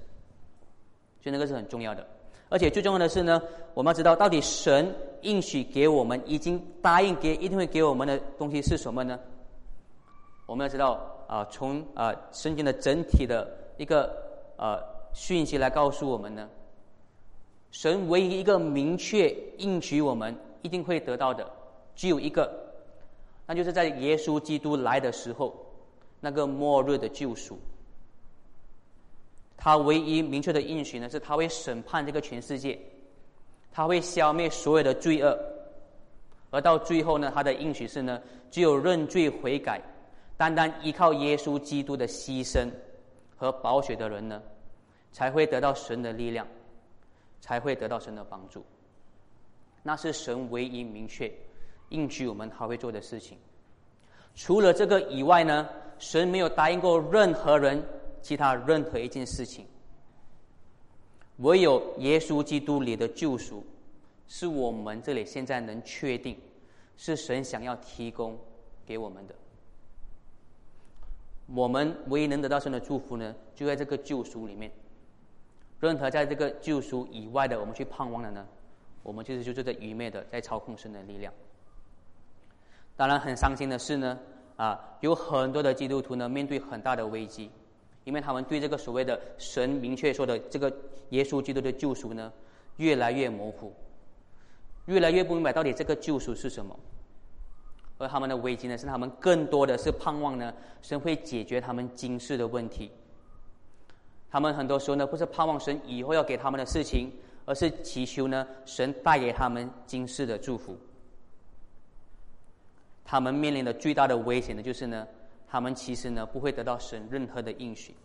[1.22, 2.06] 所以那个是很重要的。
[2.50, 3.42] 而且最重要的是呢，
[3.74, 9.18] 我们要知道到底神应许给我们，已经答应给一定会给我们的东西是什么呢？
[10.46, 14.12] 我们要知道啊，从啊圣经的整体的一个
[14.56, 16.48] 呃讯息来告诉我们呢，
[17.70, 21.48] 神唯一一个明确应许我们一定会得到的，
[21.94, 22.50] 只有一个。
[23.46, 25.54] 那就是在耶稣基督来的时候，
[26.20, 27.58] 那个末日的救赎。
[29.56, 32.78] 他唯一明确的应许呢，是他会审判这个全世界，
[33.72, 35.38] 他会消灭所有的罪恶，
[36.50, 39.82] 而到最后呢，他的应许是呢，只有认罪悔改，
[40.38, 42.70] 单单依靠耶稣基督的牺牲
[43.36, 44.42] 和宝血的人呢，
[45.12, 46.46] 才会得到神的力量，
[47.40, 48.64] 才会得到神的帮助。
[49.82, 51.30] 那是神唯一明确。
[51.90, 53.36] 应许我们他会做的事情，
[54.34, 57.82] 除了这个以外呢，神没有答应过任何人
[58.22, 59.66] 其他任何一件事情。
[61.38, 63.64] 唯有耶稣基督里的救赎，
[64.28, 66.38] 是我们这里现在能确定，
[66.96, 68.38] 是神想要提供
[68.86, 69.34] 给我们的。
[71.54, 74.70] 我们唯一能得到神的祝福呢，就在这个救赎里面。
[75.80, 78.46] 任何在这个救赎以外的，我们去盼望的呢，
[79.02, 81.32] 我们就是就是在愚昧的在操控神的力量。
[82.96, 84.18] 当然，很伤心的是呢，
[84.56, 87.48] 啊，有很多的基督徒呢面对很大的危机，
[88.04, 90.70] 因为他们对这个所谓的神明确说的这个
[91.10, 92.32] 耶稣基督的救赎呢，
[92.76, 93.72] 越来越模糊，
[94.86, 96.78] 越来越不明白到底这个救赎是什么。
[97.98, 102.90] 而他们的危机呢，是他们更多的是盼望呢，神会解决他们今世的问题。
[104.30, 107.12] 他们很多时候呢，不是盼望神以后要给他们的事情，
[107.44, 110.78] 而是祈求呢，神带给他们今世的祝福。
[113.04, 115.06] 他们面临的最大的危险呢，就是呢，
[115.48, 117.96] 他们其实呢不会得到神任何的应许，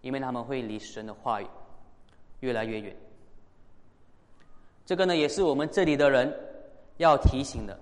[0.00, 1.46] 因为他们会离神的话语
[2.40, 2.96] 越来越远。
[4.86, 6.32] 这个呢，也是我们这里的人
[6.98, 7.76] 要提醒的，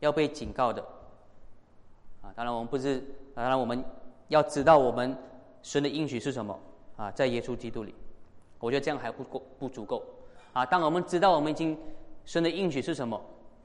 [0.00, 0.82] 要被警告的。
[2.22, 3.02] 啊，当然我们不是，
[3.34, 3.82] 当然我们
[4.28, 5.16] 要知道我们
[5.62, 6.58] 神的应许是什么
[6.96, 7.94] 啊，在耶稣基督里，
[8.58, 10.02] 我觉得这样还不够，不足够。
[10.52, 11.78] 啊，当我们知道我们已经
[12.24, 13.20] 神的应许是什么。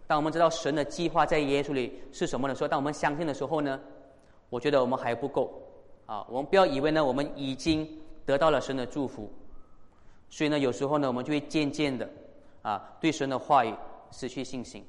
[0.07, 3.79] 当我们知道神的计划在耶稣里是什么的时候，当我们相信的时候呢，
[4.51, 5.51] 我觉得我们还不够
[6.05, 6.23] 啊！
[6.29, 7.89] 我们不要以为呢，我们已经
[8.23, 9.27] 得到了神的祝福，
[10.29, 12.07] 所以呢，有时候呢，我们就会渐渐的
[12.61, 13.73] 啊，对神的话语
[14.11, 14.85] 失去信心。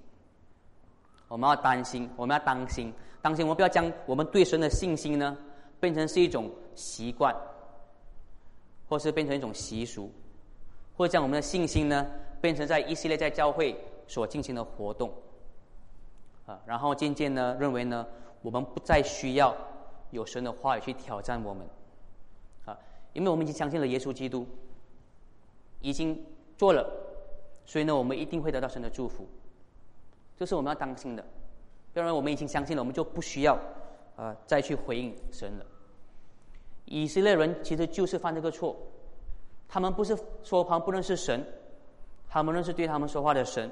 [1.29, 5.37] 我们要担心，我们要当心，当心，我们不要将我们对神的信心呢，
[5.81, 7.35] 变成是一种习惯，
[8.89, 10.11] 或是变成一种习俗，
[10.97, 12.07] 或者将我们的信心呢，
[12.41, 13.77] 变成在一系列在教会。
[14.09, 15.12] 所进行的活动，
[16.47, 18.07] 啊，然后渐渐呢，认为呢，
[18.41, 19.53] 我们不再需要
[20.12, 21.67] 有神的话语去挑战我们，
[22.65, 22.79] 啊，
[23.15, 24.47] 因为我们已经相信了耶稣基督，
[25.81, 26.25] 已经
[26.57, 26.89] 做了，
[27.65, 29.27] 所以呢，我们一定会得到神的祝福，
[30.38, 31.22] 这是我们要当心的，
[31.94, 33.59] 要不然我们已经相信了，我们就不需要
[34.16, 35.66] 呃再去回应神了。
[36.85, 38.77] 以色列人其实就是犯这个错，
[39.68, 41.44] 他们不是说旁不认识神，
[42.29, 43.70] 他们认识对他们说话的神。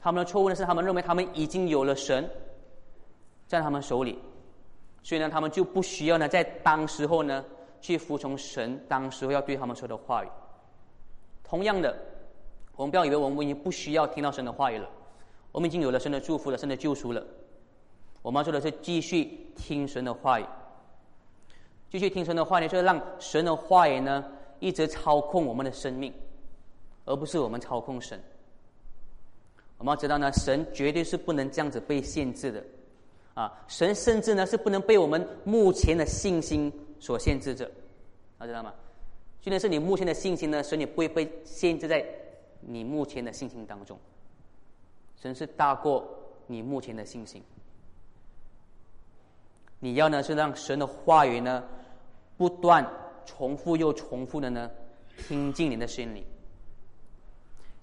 [0.00, 2.28] 他们的错误呢是，他们认为他们已经有了神
[3.46, 4.18] 在他们手里，
[5.02, 7.42] 所以呢，他们就不需要呢，在当时候呢
[7.80, 10.28] 去服从神当时候要对他们说的话语。
[11.42, 11.96] 同样的，
[12.76, 14.86] 我们不要以为我们已经不需要听到神的话语了，
[15.54, 17.24] 我们已经有了神的祝福了，神的救赎了。
[18.22, 20.44] 我们要做的是继续听神的话语，
[21.88, 24.24] 继续听神的话语，就是让神的话语呢
[24.58, 26.12] 一直操控我们的生命，
[27.04, 28.20] 而不是我们操控神。
[29.78, 32.64] 我们要知道呢，神绝对是不能这样子被限制的，
[33.34, 37.70] 啊，神甚至呢是不能被我们目前的信心所限制着，
[38.38, 38.74] 啊，知道吗？
[39.40, 42.04] 虽然是你目前的信心呢，神也不会被限制在
[42.60, 43.96] 你目前的信心当中，
[45.24, 46.06] 神是大过
[46.48, 47.42] 你目前的信心。
[49.80, 51.64] 你要呢是让神的话语呢
[52.36, 52.86] 不断
[53.24, 54.70] 重复又重复的呢
[55.16, 56.26] 听进你的心里。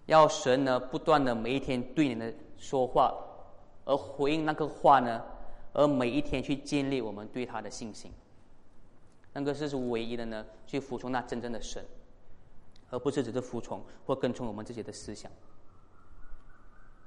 [0.05, 3.11] 要神呢不断的每一天对你的说话，
[3.85, 5.23] 而回应那个话呢，
[5.73, 8.11] 而每一天去建立我们对他的信心。
[9.33, 11.83] 那个是是唯一的呢，去服从那真正的神，
[12.91, 15.31] 而不是只是服从或跟从我们自己的思想。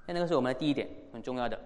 [0.06, 1.58] 那那个是我们的第一点，很重要的。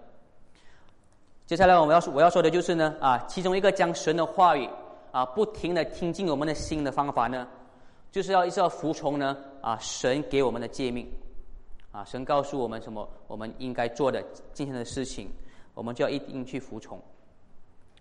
[1.47, 4.69] 接下来我们要说我要说的就是呢啊，其中一个将神的话语
[5.13, 7.49] 啊不停的听进我们的心的方法呢，
[8.13, 11.11] 就是要一直要服从呢啊神给我们的诫命。
[11.91, 13.09] 啊，神告诉我们什么？
[13.27, 14.23] 我们应该做的
[14.53, 15.31] 今天的事情，
[15.73, 17.01] 我们就要一定去服从。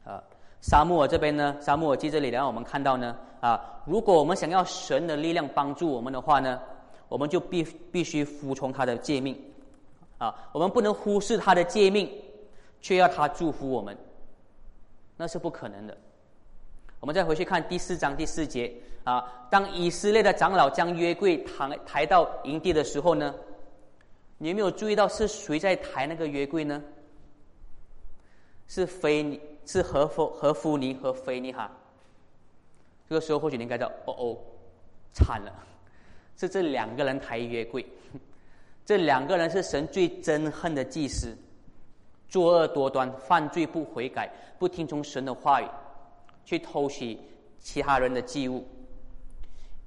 [0.03, 0.21] 啊，
[0.61, 6.61] 沙漠这边呢，沙漠尔记这里，然后我们看到呢，啊，如果我们想要神的力量帮助我们的话呢，
[7.07, 9.41] 我们就必必须服从他的诫命，
[10.17, 12.11] 啊，我们不能忽视他的诫命，
[12.81, 13.97] 却要他祝福我们，
[15.15, 15.97] 那是不可能的。
[16.99, 23.33] 我们再回去看第四章第四节啊，当以色列的长老将约柜抬抬到营地的时候呢，
[24.39, 26.81] 你有没有注意到是谁在抬那个约柜呢？
[28.67, 31.71] 是菲尼，是何夫何夫尼和菲尼哈。
[33.07, 34.37] 这个时候或许你应该道：“哦哦，
[35.13, 35.53] 惨了，
[36.35, 37.85] 是这两个人抬约柜，
[38.87, 41.37] 这两个人是神最憎恨的祭司，
[42.29, 45.67] 作恶多端，犯罪不悔改，不听从神的话语。”
[46.45, 47.19] 去偷袭
[47.59, 48.65] 其他人的祭物。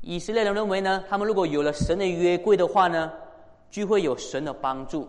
[0.02, 3.10] 以色列人认为呢，他们如果有了神的约柜的话呢，
[3.70, 5.08] 就会有神的帮助。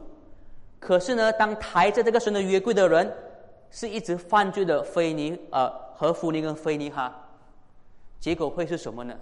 [0.79, 3.13] 可是呢，当抬着这个神的约柜的人
[3.69, 7.13] 是一直犯罪的菲尼呃和弗尼跟菲尼哈，
[8.21, 9.13] 结果会是什么呢？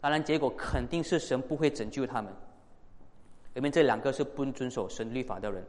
[0.00, 2.32] 当然，结果肯定是神不会拯救他们，
[3.54, 5.64] 因为这两个是不遵守神律法的人。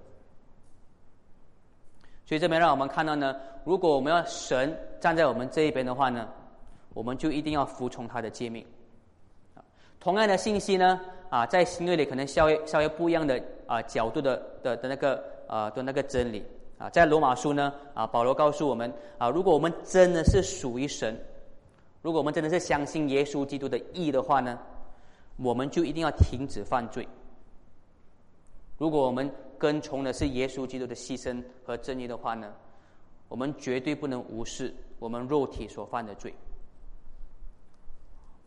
[2.26, 6.28] 所以这边让我们看到呢，如果我们要神站在我们这一边的话呢，
[6.94, 8.66] 我们就一定要服从他的诫命。
[10.00, 16.44] 同样的信息呢，啊，在新约里可能稍微稍微不一样的啊角度的的的那个啊的那个真理
[16.78, 21.18] 啊，在罗马书呢啊，保罗告诉我们啊，如果我们真的是属于神，
[22.02, 24.58] 如果我们真的是相信耶稣基督的义的话呢，
[25.38, 27.08] 我们就一定要停止犯罪。
[28.84, 32.54] 如果我们跟从的是耶稣基督的牺牲和正义的话呢，
[33.30, 36.34] 我们绝对不能无视我们肉体所犯的罪。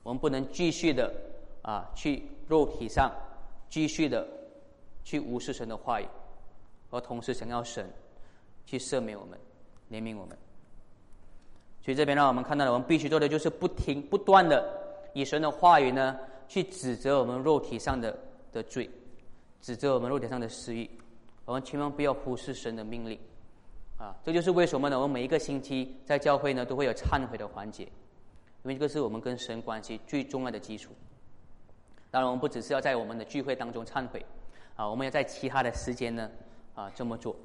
[0.03, 1.11] 我们不能继续的
[1.63, 3.11] 啊，去肉体上
[3.71, 4.29] 继续的
[5.03, 6.07] 去无视神的话语，
[6.91, 7.91] 而同时想要神
[8.67, 9.39] 去赦免我们、
[9.91, 10.37] 怜悯我们。
[11.81, 14.63] 所以这边让我们看到了，我们必须做的就是不停、不断的
[15.15, 16.15] 以神的话语呢，
[16.47, 18.15] 去指责我们肉体上的
[18.53, 18.91] 的罪，
[19.61, 20.91] 指责我们肉体上的失意。
[21.45, 23.17] 我们千万不要忽视神的命令，
[23.99, 24.99] 啊，这就是为什么呢？
[24.99, 27.91] 我们每一个星期在教会呢都会有忏悔的环节，因
[28.65, 30.91] 为这个是我们跟神关系最重要的基础。
[32.11, 34.27] 当然，我们不只是要在我们的聚会当中忏悔，
[34.75, 36.29] 啊，我们要在其他的时间呢，
[36.75, 37.37] 啊，这么做，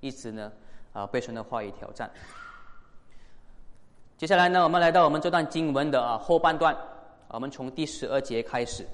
[0.00, 0.50] 一直呢，
[0.94, 2.10] 啊，被神的话语挑战。
[4.16, 6.74] 接下来呢，我们来到我们这段经文的啊后半段，
[7.28, 8.86] 我们从第十二节开始，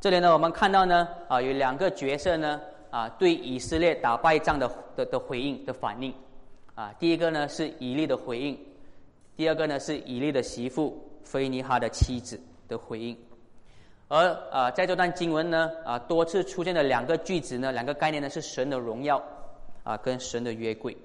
[0.00, 2.58] 这里呢，我们看到呢，啊，有两个角色呢，
[2.88, 6.10] 啊，对以色列打败仗的的的回应的反应，
[6.74, 8.58] 啊，第一个呢是以利的回应，
[9.36, 13.14] 第二个呢是以利的媳妇菲尼哈的妻子的回应，
[14.08, 19.22] 而啊，在这段经文呢，啊，多次出现的两个句子呢，两个概念呢是神的荣耀，
[19.84, 20.96] 啊，跟神的约柜，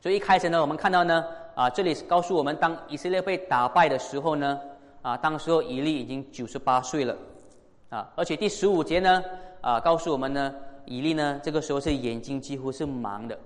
[0.00, 4.60] 所以一开始呢，我们看到呢，啊，这里告诉我们，当以色列被打败的时候呢，
[5.00, 7.16] 啊，当时候以利已经九十八岁了。
[7.90, 9.22] 啊，而且第十五节呢，
[9.60, 10.52] 啊，告诉我们呢，
[10.84, 13.38] 以利呢，这个时候是眼睛几乎是盲的，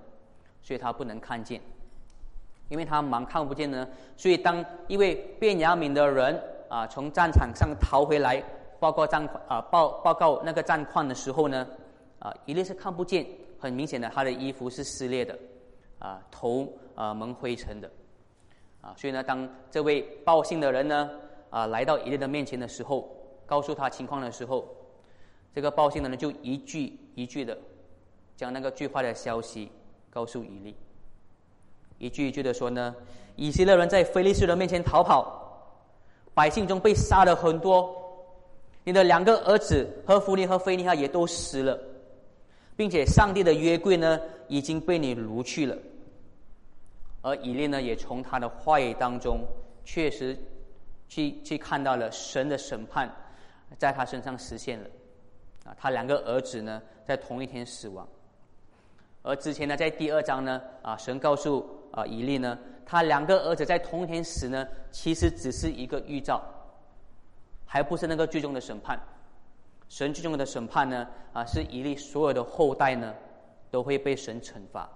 [0.63, 1.61] 所以他不能看见，
[2.71, 8.43] 因为他盲看不见呢，所以当一位变雅敏的人啊从战场上逃回来，
[8.81, 11.67] 报告战况啊报报告那个战况的时候呢，
[12.19, 13.27] 啊，以利是看不见，
[13.59, 15.39] 很明显的他的衣服是撕裂的，
[15.99, 17.91] 啊，头啊蒙灰尘的，
[18.81, 21.11] 啊，所以呢，当这位报信的人呢，
[21.51, 23.07] 啊，来到以利的面前的时候。
[23.49, 24.69] 告诉他情况的时候，
[25.55, 27.57] 这个报信的人就一句一句的
[28.37, 29.71] 将那个最坏的消息
[30.11, 30.77] 告诉以利，
[31.97, 32.95] 一句一句的说呢：
[33.37, 35.75] 以色列人在菲利士人面前逃跑，
[36.35, 37.91] 百姓中被杀了很多，
[38.85, 41.81] 你的两个儿子和弗尼和菲尼哈也都死了，
[42.77, 45.75] 并且上帝的约柜呢已经被你掳去了，
[47.23, 49.41] 而以利呢也从他的话语当中
[49.87, 50.39] 确实
[51.09, 53.11] 去去看到了神的审判。
[53.77, 54.87] 在他身上实现了，
[55.67, 58.09] 啊，他两个儿子呢，在同一天死亡。
[59.23, 66.43] 而之前呢，在第二章呢，啊，神告诉啊以利呢，他两个儿子在同一天死呢，其实只是一个预兆，
[67.67, 68.99] 还不是那个最终的审判。
[69.89, 73.15] 神最终的审判呢，啊，是以利所有的后代呢，
[73.71, 74.89] 都会被神惩罚。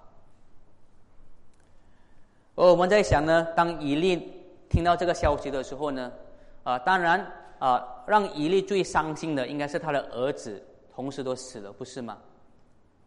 [2.54, 6.10] 而我们在想呢，当以利听到这个消息的时候呢，
[6.62, 7.30] 啊，当然。
[7.62, 10.60] 啊，让以利最伤心的应该是他的儿子
[10.92, 12.18] 同时都死了，不是吗？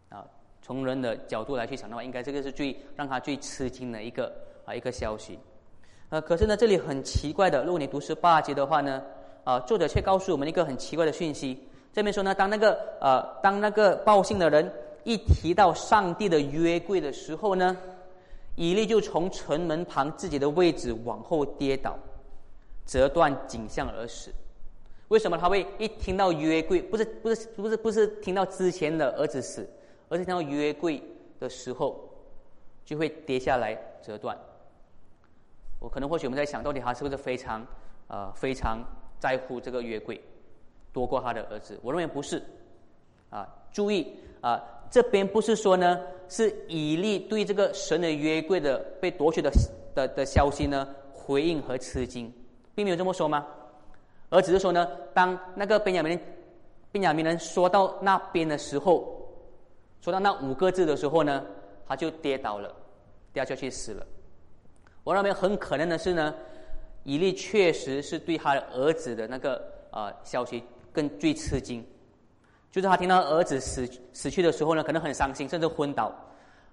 [0.08, 0.26] 啊，
[0.62, 4.34] 从人的角度来去想的话，应该这个是最让他最吃惊的一个
[4.64, 5.38] 啊一个消息。
[6.08, 9.04] 呃，可是呢，这里很奇怪的，如果你读十八节的话呢，
[9.44, 11.62] 啊，作者却告诉我们一个很奇怪的讯息。
[11.92, 14.72] 这边说呢，当那个呃，当那个报信的人
[15.04, 17.76] 一提到上帝的约柜的时候呢，
[18.56, 22.00] 以利就从城门旁自己的位置往后跌倒，
[22.86, 24.32] 折断颈项而死。
[25.10, 29.68] 为什么他会一听到约柜，不是不是不是不是听到之前的儿子死，
[30.10, 31.02] 而是听到约柜
[31.40, 32.10] 的时候，
[32.84, 34.38] 就会跌下来折断？
[35.80, 37.66] 我可能或许我们在想到底他是不是非常
[38.08, 38.84] 呃非常
[39.20, 40.20] 在乎这个约柜，
[40.92, 41.80] 多过他的儿子？
[41.84, 42.42] 我认为不是。
[43.32, 44.08] 啊，注意
[44.40, 46.00] 啊，这边不是说呢，
[46.30, 49.52] 是以利对这个神的约柜的被夺取的
[49.94, 52.32] 的的消息呢回应和吃惊，
[52.74, 53.46] 并没有这么说吗？
[54.36, 56.20] 而只是说呢，当那个便雅明
[56.92, 59.18] 便雅明人说到那边的时候，
[60.02, 61.42] 说到那五个字的时候呢，
[61.88, 62.70] 他就跌倒了，
[63.32, 64.06] 掉下去死了。
[65.06, 66.36] 我认为很可能的是呢，
[67.04, 70.62] 以利确实是对他的儿子的那个啊消息
[70.92, 71.82] 更最吃惊，
[72.70, 76.14] 就是他听到儿子死死去的时候呢，可能很伤心，甚至昏倒。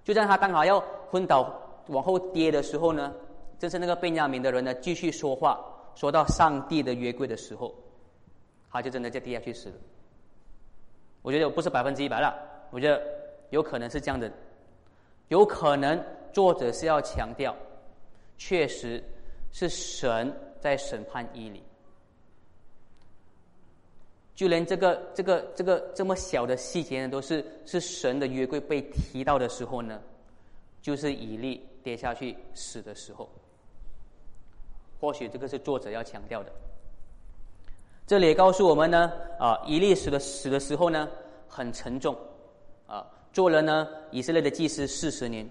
[0.03, 1.49] 就在他刚好要昏倒
[1.87, 3.13] 往后跌的时候呢，
[3.57, 5.65] 正是那个便雅明的人呢继续说话。
[5.95, 7.75] 说到上帝的约柜的时候，
[8.71, 9.75] 他就真的在地下去死了。
[11.23, 12.35] 我觉得不是百分之一百了，
[12.71, 13.01] 我觉得
[13.51, 14.33] 有可能是这样的，
[15.29, 17.55] 有可能作者是要强调，
[18.39, 19.03] 确实
[19.53, 21.63] 是神在审判伊犁。
[24.35, 30.01] 就连这个这个这个这么小的细节呢，都是是神的约柜被提到的时候呢，
[30.81, 33.29] 就是以利跌下去死的时候。
[35.03, 36.53] 或许这个是作者要强调的。
[38.07, 41.09] 这里也告诉我们呢，啊，以利死的死的时候呢，
[41.49, 42.17] 很沉重，
[42.87, 45.45] 啊，做了呢以色列的祭司四十年，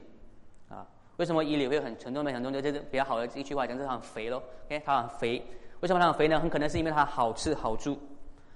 [0.69, 0.87] 啊，
[1.17, 2.31] 为什么以利会很沉重呢？
[2.31, 5.45] 很多人就是比较好的一句话讲，是他很肥咯，OK，他很肥。
[5.81, 6.39] 为什么他很肥呢？
[6.39, 7.99] 很可能是因为他好吃好住，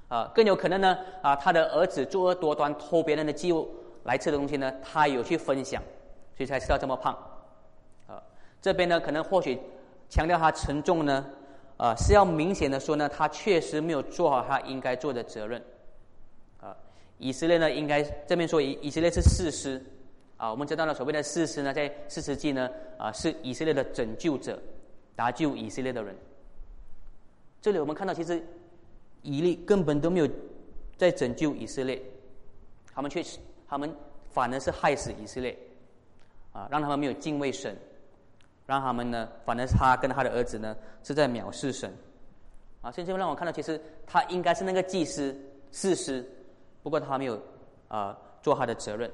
[0.08, 3.70] 啊，更有可能呢，啊，他的儿子作恶多端，偷别人的祭物
[4.06, 5.84] 来吃的东西呢，他有去分享，
[6.38, 7.14] 所以才吃到这么胖，
[8.08, 8.24] 啊，
[8.62, 9.60] 这边呢，可能或许。
[10.10, 11.26] 强调他沉重呢，
[11.78, 15.62] 啊，是要明显的说呢，他确实没有做好他应该做的责任，
[16.62, 16.76] 啊，
[17.18, 19.84] 以色列呢应该这边说以以色列是事师，
[20.38, 24.62] 啊，我们知道了所谓的事师呢，在四世纪呢，啊，是以色列的拯救者，
[25.16, 26.16] 搭救以色列的人。
[27.62, 28.42] 这里我们看到，其实
[29.24, 30.30] 以利根本都没有
[30.98, 32.02] 在拯救以色列，
[32.94, 33.24] 他们却
[33.68, 33.94] 他们
[34.32, 35.58] 反而是害死以色列，
[36.54, 37.76] 啊，让他们没有敬畏神。
[38.66, 41.94] 让他们呢，反而他跟他的儿子呢，是在藐视神，
[42.82, 45.36] 啊，甚至让我看到，其实他应该是那个祭司、
[45.72, 46.28] 士师，
[46.82, 47.40] 不过他没有
[47.88, 49.12] 啊做他的责任，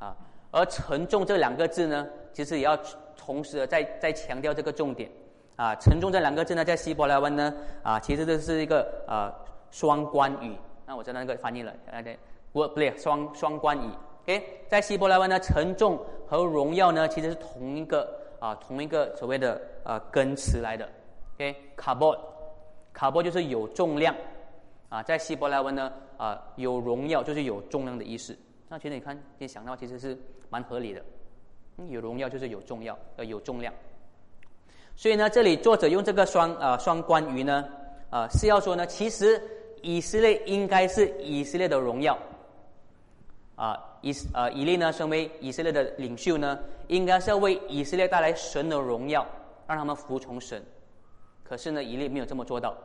[0.00, 0.16] 啊，
[0.50, 2.76] 而沉重这两个字呢，其实也要
[3.16, 5.08] 同时的再再强调这个重点，
[5.54, 7.54] 啊，沉重这两个字呢，在希伯来文呢，
[7.84, 9.32] 啊，其实这是一个啊
[9.70, 12.18] 双关语，那我在那个翻译了，对，
[12.52, 13.88] 不不对，双双关语
[14.24, 18.25] ，OK，在希伯来文呢，沉重和荣耀呢，其实是同一个。
[18.38, 20.88] 啊，同一个所谓的啊根词来的
[21.34, 24.14] ，OK，carbon，carbon 就是有重量，
[24.88, 28.36] 啊，在希伯来文呢，啊有荣耀就是有重量的意思。
[28.68, 30.18] 那其实你看，你想到其实是
[30.50, 31.02] 蛮合理的，
[31.88, 33.72] 有荣耀就是有重要，呃有重量。
[34.96, 37.64] 所以呢，这里作者用这个双啊双关语呢，
[38.10, 39.40] 啊是要说呢，其实
[39.82, 42.18] 以色列应该是以色列的荣耀，
[43.56, 43.98] 啊。
[44.02, 49.26] 以呃，以利呢，身为以色列的领袖呢，应该是要为以色列带来神的荣耀，
[49.66, 50.62] 让他们服从神。
[51.42, 52.76] 可是呢，以利没有这么做到，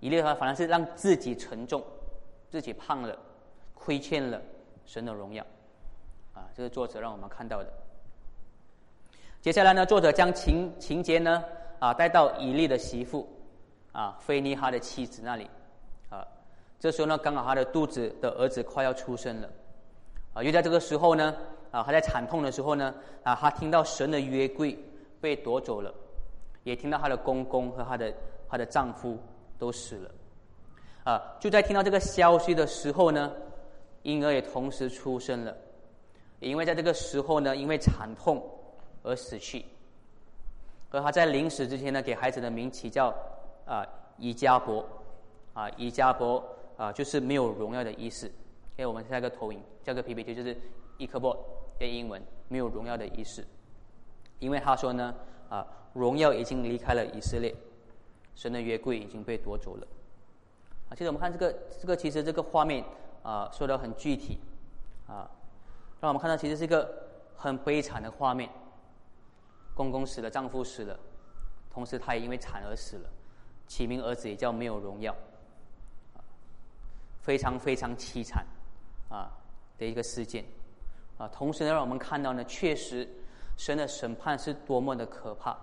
[0.00, 1.80] 以利他反而是让自己沉重，
[2.50, 3.16] 自己胖了，
[3.74, 4.42] 亏欠了
[4.84, 5.44] 神的荣耀。
[6.32, 7.72] 啊，这是作者让我们看到的。
[9.40, 11.44] 接下来呢，作者将情情节呢，
[11.78, 13.28] 啊，带到以利的媳妇，
[13.92, 15.48] 啊，菲尼哈的妻子那里。
[16.10, 16.26] 啊，
[16.80, 19.48] 这时候呢，刚好他的肚子的儿子快要出生了。
[20.34, 21.34] 啊，又在这个时候呢，
[21.70, 24.76] 啊，他在惨痛的时候呢，啊，他听到神的约柜
[25.20, 25.94] 被夺走了，
[26.64, 28.12] 也听到他的公公和他的
[28.48, 29.16] 他的丈夫
[29.58, 30.10] 都死了，
[31.04, 33.32] 啊，就在听到这个消息的时候呢，
[34.02, 35.56] 婴儿也同时出生了，
[36.40, 38.42] 也因为在这个时候呢，因为惨痛
[39.04, 39.64] 而死去，
[40.90, 43.14] 而他在临死之前呢，给孩子的名起叫
[43.64, 43.86] 啊
[44.18, 44.84] 以加伯，
[45.52, 46.44] 啊以加伯
[46.76, 48.28] 啊就是没有荣耀的意思。
[48.76, 50.56] 给我们下一个投影，这个 PPT 就是
[50.96, 51.36] 一颗波
[51.78, 53.46] 的英文，没有荣耀的意思。
[54.38, 55.14] 因为他说呢，
[55.48, 57.54] 啊，荣耀已经离开了以色列，
[58.34, 59.86] 神的约柜已经被夺走了。
[60.88, 62.84] 啊，其实我们看这个，这个其实这个画面
[63.22, 64.40] 啊，说的很具体，
[65.06, 65.30] 啊，
[66.00, 66.90] 让我们看到其实是一个
[67.36, 68.48] 很悲惨的画面。
[69.74, 70.98] 公公死了，丈夫死了，
[71.70, 73.10] 同时他也因为惨而死了，
[73.66, 75.14] 起名儿子也叫没有荣耀，
[77.20, 78.46] 非常非常凄惨。
[79.10, 79.30] 啊
[79.78, 80.44] 的一个事件，
[81.18, 83.08] 啊，同时呢，让我们看到呢，确实
[83.56, 85.56] 神的审判是多么的可怕。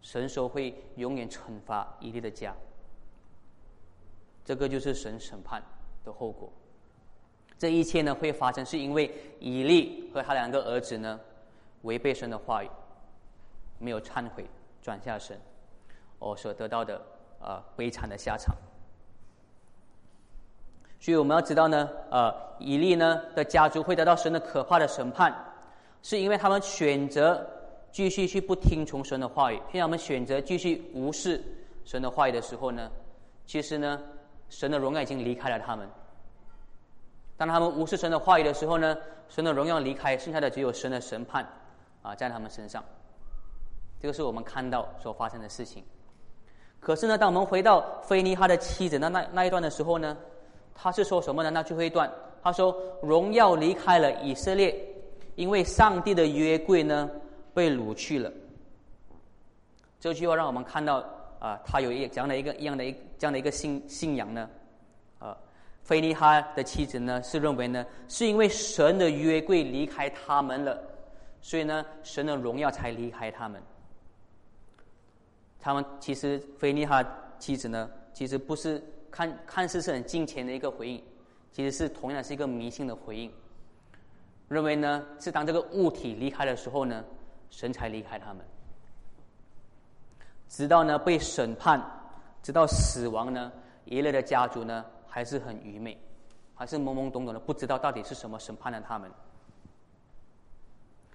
[0.00, 2.54] 神说会永远惩罚以利的家，
[4.44, 5.62] 这个就是神审判
[6.04, 6.50] 的后果。
[7.58, 11.18] 这一切呢会发生，是因为以利和他两个儿子呢
[11.82, 12.70] 违背神的话语，
[13.78, 14.46] 没有忏悔
[14.80, 15.38] 转向神，
[16.20, 17.02] 哦所得到的
[17.40, 18.54] 呃悲惨的下场。
[21.00, 25.32] 所以我们要知道呢，呃，以利呢的家族会得到神的可怕的审判，
[26.02, 27.46] 是因为他们选择
[27.92, 29.56] 继续去不听从神的话语。
[29.70, 31.40] 现在我们选择继续无视
[31.84, 32.90] 神的话语的时候呢，
[33.46, 34.00] 其实呢，
[34.48, 35.88] 神的荣耀已经离开了他们。
[37.36, 38.96] 当他们无视神的话语的时候呢，
[39.28, 41.46] 神的荣耀离开，剩下的只有神的审判
[42.02, 42.84] 啊，在他们身上。
[44.00, 45.84] 这个是我们看到所发生的事情。
[46.80, 50.16] 可是呢，当我们回到菲尼哈的妻子那那那一段的时候呢？
[50.80, 51.50] 他是说什么呢？
[51.50, 52.08] 那最后一段，
[52.40, 52.72] 他说
[53.02, 54.72] ：“荣耀离开了以色列，
[55.34, 57.10] 因为上帝的约柜呢
[57.52, 58.32] 被掳去了。”
[59.98, 61.04] 这句话让我们看到
[61.40, 64.48] 啊，他有一这样的一个一样的一这样的一个信信仰呢。
[65.18, 65.36] 啊，
[65.82, 70.80] 菲尼哈的妻子呢是认为呢，是因为神的约柜离开他们了，
[71.40, 73.60] 所以呢，神的荣耀才离开他们。
[75.58, 77.04] 他们其实菲尼哈
[77.40, 78.80] 妻子呢，其实不是。
[79.10, 81.02] 看看似是很金钱的一个回应，
[81.52, 83.32] 其实是同样是一个迷信的回应。
[84.48, 87.04] 认为呢，是当这个物体离开的时候呢，
[87.50, 88.44] 神才离开他们。
[90.48, 91.78] 直到呢被审判，
[92.42, 93.52] 直到死亡呢，
[93.84, 95.98] 一类的家族呢还是很愚昧，
[96.54, 99.10] 还是懵懵懂懂的，不知道到底是什么审判了他们。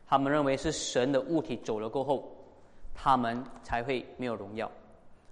[0.06, 2.32] 他们认为是神的物体走了过后，
[2.94, 4.72] 他们才会没有荣耀。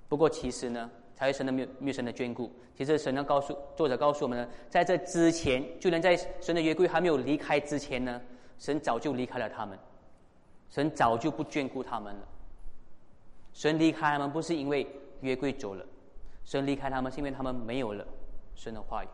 [0.10, 0.90] 不过其实呢。
[1.22, 2.52] 还有神的没有神的眷顾。
[2.76, 8.20] 其实神要告诉作者告诉我们呢，在这之前，就连在神的约柜还没有离开之前呢，
[8.58, 9.78] 神早就离开了他们，
[10.72, 12.28] 神早就不眷顾他们了。
[13.54, 14.88] 神离开他们不是因为
[15.20, 15.86] 约柜走了，
[16.44, 18.04] 神离开他们是因为他们没有了
[18.56, 19.08] 神的话语。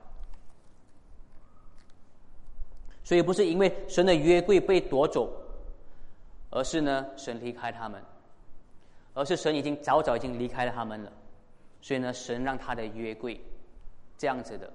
[3.04, 5.30] 所以不是因为神的约柜被夺走，
[6.52, 8.02] 而是呢神离开他们，
[9.14, 11.12] 而是神已经早早已经离开了他们了。
[11.82, 13.40] 所以呢，神让他的约柜
[14.18, 14.72] 这样子的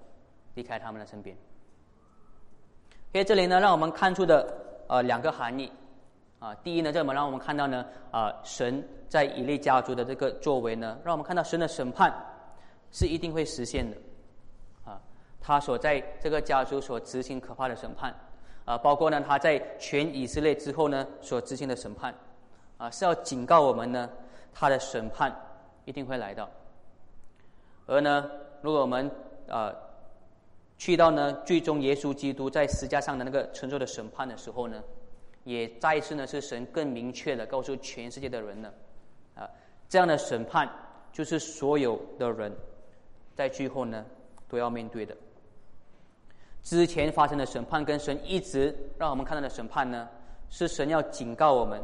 [0.55, 1.36] 离开他们的身边。
[3.12, 4.50] 所以这里呢，让我们看出的
[4.88, 5.70] 呃两个含义
[6.38, 12.12] 啊，第一呢，这么让我们看到呢啊，神在以利家族的这个作为呢，让我们看到神的审判
[12.90, 13.96] 是一定会实现的
[14.84, 14.98] 啊，
[15.40, 18.14] 他所在这个家族所执行可怕的审判
[18.64, 22.14] 啊，包括呢他在全以色列之后呢所执行的审判
[22.78, 24.09] 啊，是要警告我们呢，
[24.55, 25.30] 他的审判
[25.84, 26.48] 一定会来到。
[27.87, 28.30] 而呢，
[28.61, 29.11] 如果我们
[29.49, 29.74] 啊
[30.78, 34.83] 去到呢，最终耶稣基督在十字架上的那个承受的审判的时候呢，
[35.45, 38.72] 也再一次呢是神更明确的告诉全世界的人呢，
[39.35, 39.49] 啊，
[39.89, 40.68] 这样的审判
[41.12, 42.53] 就是所有的人
[43.35, 44.05] 在最后呢
[44.49, 45.16] 都要面对的。
[46.62, 50.09] 之前发生的审判跟神一直让我们看到的审判呢，
[50.51, 51.83] 是神要警告我们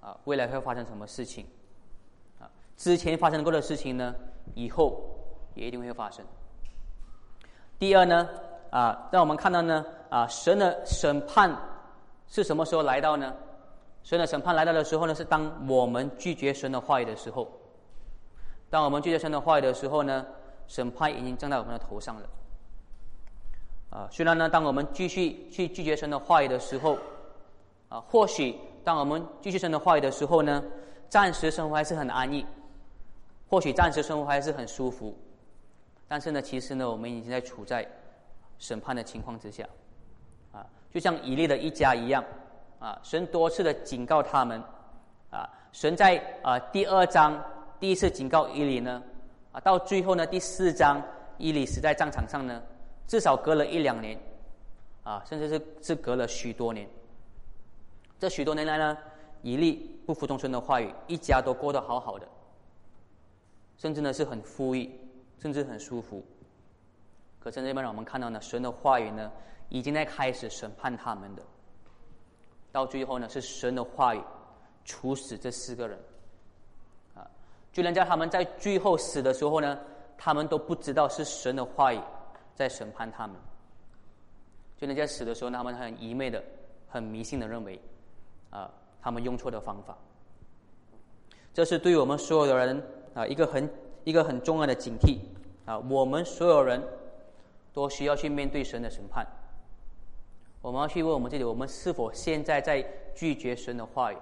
[0.00, 1.44] 啊未来会发生什么事情
[2.38, 4.14] 啊，之前发生过的事情呢。
[4.54, 5.00] 以后
[5.54, 6.24] 也一定会发生。
[7.78, 8.28] 第二呢，
[8.70, 11.50] 啊，让我们看到呢，啊，神的审判
[12.26, 13.34] 是什么时候来到呢？
[14.02, 17.50] 神的审判来到的时候呢，是当我们拒绝神的话语的时候。
[18.70, 20.24] 当我们拒绝神的话语的时候呢，
[20.68, 22.28] 审判已经降在我们的头上了。
[23.90, 26.96] 啊，虽然呢，当我们继续去拒绝神的话语的时候，
[27.88, 30.62] 啊，或许当我们拒绝神的话语的时候呢，
[31.08, 32.46] 暂时生活还是很安逸。
[33.50, 35.12] 或许暂时生活还是很舒服，
[36.06, 37.84] 但是呢，其实呢，我们已经在处在
[38.60, 39.68] 审判的情况之下，
[40.52, 42.24] 啊，就像以利的一家一样，
[42.78, 44.62] 啊，神多次的警告他们，
[45.30, 47.44] 啊，神在啊第二章
[47.80, 49.02] 第一次警告以利呢，
[49.50, 51.02] 啊，到最后呢第四章
[51.36, 52.62] 以利死在战场上呢，
[53.08, 54.16] 至少隔了一两年，
[55.02, 56.88] 啊，甚至是是隔了许多年，
[58.20, 58.96] 这许多年来呢，
[59.42, 62.28] 以利不服从神的话语，一家都过得好好的。
[63.80, 64.90] 甚至呢是很富裕，
[65.38, 66.22] 甚至很舒服。
[67.38, 69.32] 可是这边让我们看到呢，神的话语呢，
[69.70, 71.42] 已经在开始审判他们的。
[72.70, 74.20] 到最后呢，是神的话语
[74.84, 75.98] 处死这四个人。
[77.14, 77.26] 啊，
[77.72, 79.80] 就连在他们在最后死的时候呢，
[80.18, 81.98] 他们都不知道是神的话语
[82.54, 83.34] 在审判他们。
[84.76, 86.44] 就连在死的时候，他们很愚昧的、
[86.86, 87.80] 很迷信的认为，
[88.50, 88.70] 啊，
[89.00, 89.96] 他们用错的方法。
[91.54, 92.82] 这是对我们所有的人。
[93.14, 93.70] 啊，一个很
[94.04, 95.18] 一个很重要的警惕
[95.66, 95.78] 啊！
[95.78, 96.82] 我们所有人
[97.72, 99.26] 都需要去面对神的审判。
[100.62, 102.84] 我们要去问我们自己：我们是否现在在
[103.14, 104.16] 拒绝神的话语？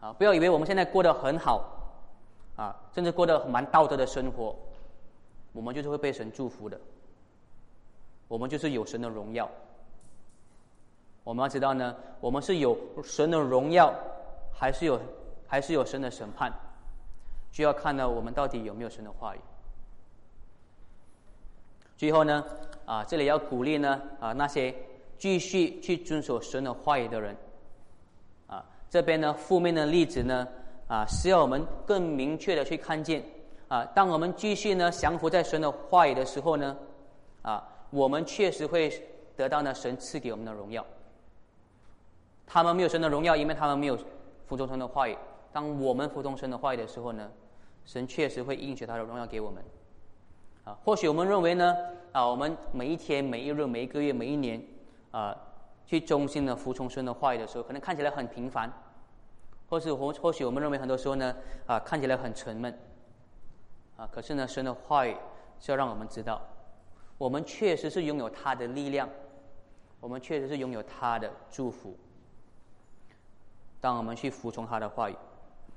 [0.00, 1.64] 啊，不要以为我们现在过得很好，
[2.56, 4.54] 啊，甚至过得蛮道德的生活，
[5.52, 6.78] 我们就是会被神祝福的。
[8.28, 9.48] 我们就是有神的荣耀。
[11.24, 13.92] 我们要知道呢，我们是有神的荣耀，
[14.52, 15.00] 还是有
[15.46, 16.52] 还是有神的审判，
[17.56, 19.40] 就要看呢我们到底有没有神的话语。
[21.96, 22.44] 最后呢，
[22.84, 24.74] 啊，这里要鼓励呢，啊，那些
[25.16, 27.34] 继续去遵守神的话语的人，
[28.46, 30.46] 啊，这边呢，负面的例子呢，
[30.86, 33.24] 啊，是要我们更明确的去看见，
[33.68, 36.76] 啊，当我们继续呢降服在神的话语的时候呢，
[37.40, 38.92] 啊，我们确实会
[39.34, 40.84] 得到呢神赐给我们的荣耀。
[42.46, 43.98] 他们没有神的荣耀，因为他们没有
[44.46, 45.16] 服从神的话语。
[45.54, 47.30] 当我们服从神的话语的时候呢，
[47.86, 49.64] 神确实会应许他的荣耀给我们。
[50.64, 51.74] 啊，或许我们认为呢，
[52.12, 54.60] 啊，我们每一天、每一日、每一个月、每一年，
[55.12, 55.34] 啊，
[55.86, 58.68] 去忠心的服从神的话语的时候，可能看起来很平凡，
[59.68, 61.34] 或是或或许我们认为很多时候呢，
[61.66, 62.76] 啊，看起来很沉闷，
[63.96, 65.16] 啊，可是呢，神的话语
[65.60, 66.42] 是要让我们知道，
[67.16, 69.08] 我们确实是拥有他的力量，
[70.00, 71.96] 我们确实是拥有他的祝福。
[73.80, 75.16] 当我们去服从他的话语，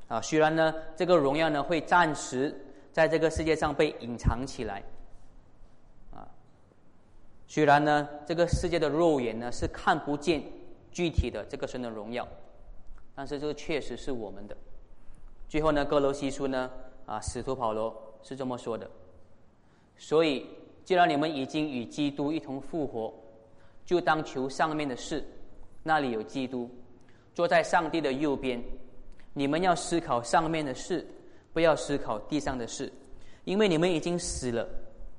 [0.09, 2.53] 啊，虽然呢，这个荣耀呢会暂时。
[2.91, 4.83] 在这个世界上被隐藏起来，
[6.11, 6.27] 啊，
[7.47, 10.43] 虽然呢，这个世界的肉眼呢是看不见
[10.91, 12.27] 具体的这个神的荣耀，
[13.15, 14.57] 但是这个确实是我们的。
[15.47, 16.69] 最后呢，哥罗西书呢，
[17.05, 18.89] 啊，使徒保罗是这么说的：，
[19.95, 20.47] 所以，
[20.83, 23.13] 既然你们已经与基督一同复活，
[23.85, 25.23] 就当求上面的事，
[25.83, 26.69] 那里有基督，
[27.35, 28.61] 坐在上帝的右边，
[29.33, 31.05] 你们要思考上面的事。
[31.51, 32.93] 不要思考地上的事，
[33.43, 34.69] 因为你们已经死了，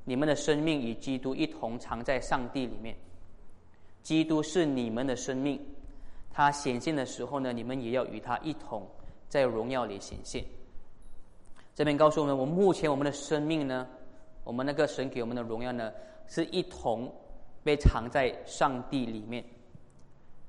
[0.04, 2.94] 你们的生命与基督一同藏在上帝里面。
[4.04, 5.60] 基督是你们的生命，
[6.32, 8.88] 他显现的时候呢，你们也要与他一同
[9.28, 10.42] 在荣耀里显现。
[11.74, 13.86] 这边告诉我们，我目前我们的生命呢，
[14.44, 15.92] 我们那个神给我们的荣耀呢，
[16.28, 17.12] 是一同
[17.64, 19.44] 被藏在上帝里面。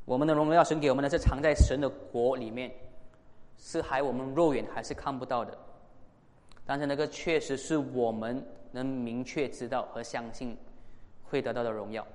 [0.05, 2.71] 我们的荣耀神给我们的是藏在神的国里面，
[3.61, 5.57] 是还我们肉眼还是看不到的。
[6.65, 10.57] 但是那个确实是我们能明确知道和相信
[11.23, 12.05] 会得到的荣耀，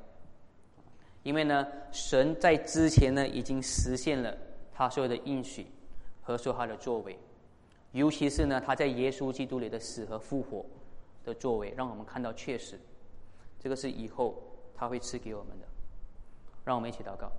[1.22, 4.36] 因为呢，神在之前呢已经实现了
[4.74, 5.66] 他所有的应许
[6.22, 7.18] 和所有他的作为，
[7.92, 10.66] 尤其是呢他在耶稣基督里的死和复活
[11.24, 12.78] 的作为，让我们看到确实，
[13.58, 14.42] 这个是以后
[14.74, 15.66] 他会赐给我们的。
[16.64, 17.30] 让我们一起祷告，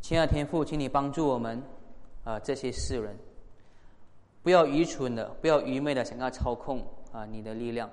[0.00, 1.62] 亲爱的天父，请你帮助我们
[2.24, 3.16] 啊这些世人。
[4.42, 7.90] 不要愚蠢的，不要愚昧的想要操控啊你的力量，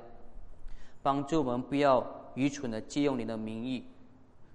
[1.02, 3.86] 帮助我们不要愚蠢的借用你的名义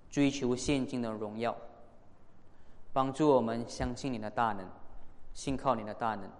[0.09, 1.55] 追求现今的荣耀，
[2.95, 4.65] 帮助我们相信你的大能，
[5.35, 6.31] 信靠你的大能，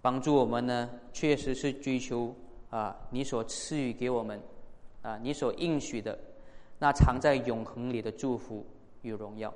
[0.00, 2.34] 帮助我们呢确实是追求
[2.70, 4.40] 啊你所赐予给我们
[5.02, 6.18] 啊你所应许的
[6.78, 8.64] 那藏在永恒里的祝福。
[9.02, 9.52] 与荣耀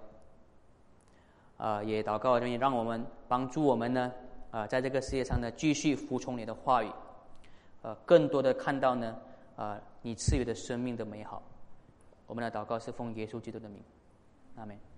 [1.56, 4.12] 啊也祷告愿意让我们帮助我们呢。
[4.52, 6.90] 啊，在这个世界上呢，继续服从你的话语，
[7.82, 9.14] 呃，更多的看到呢，
[9.54, 11.42] 啊，你赐予的生命的美好。
[12.26, 13.82] 我们的祷告是奉耶稣基督的名，
[14.56, 14.95] 阿门。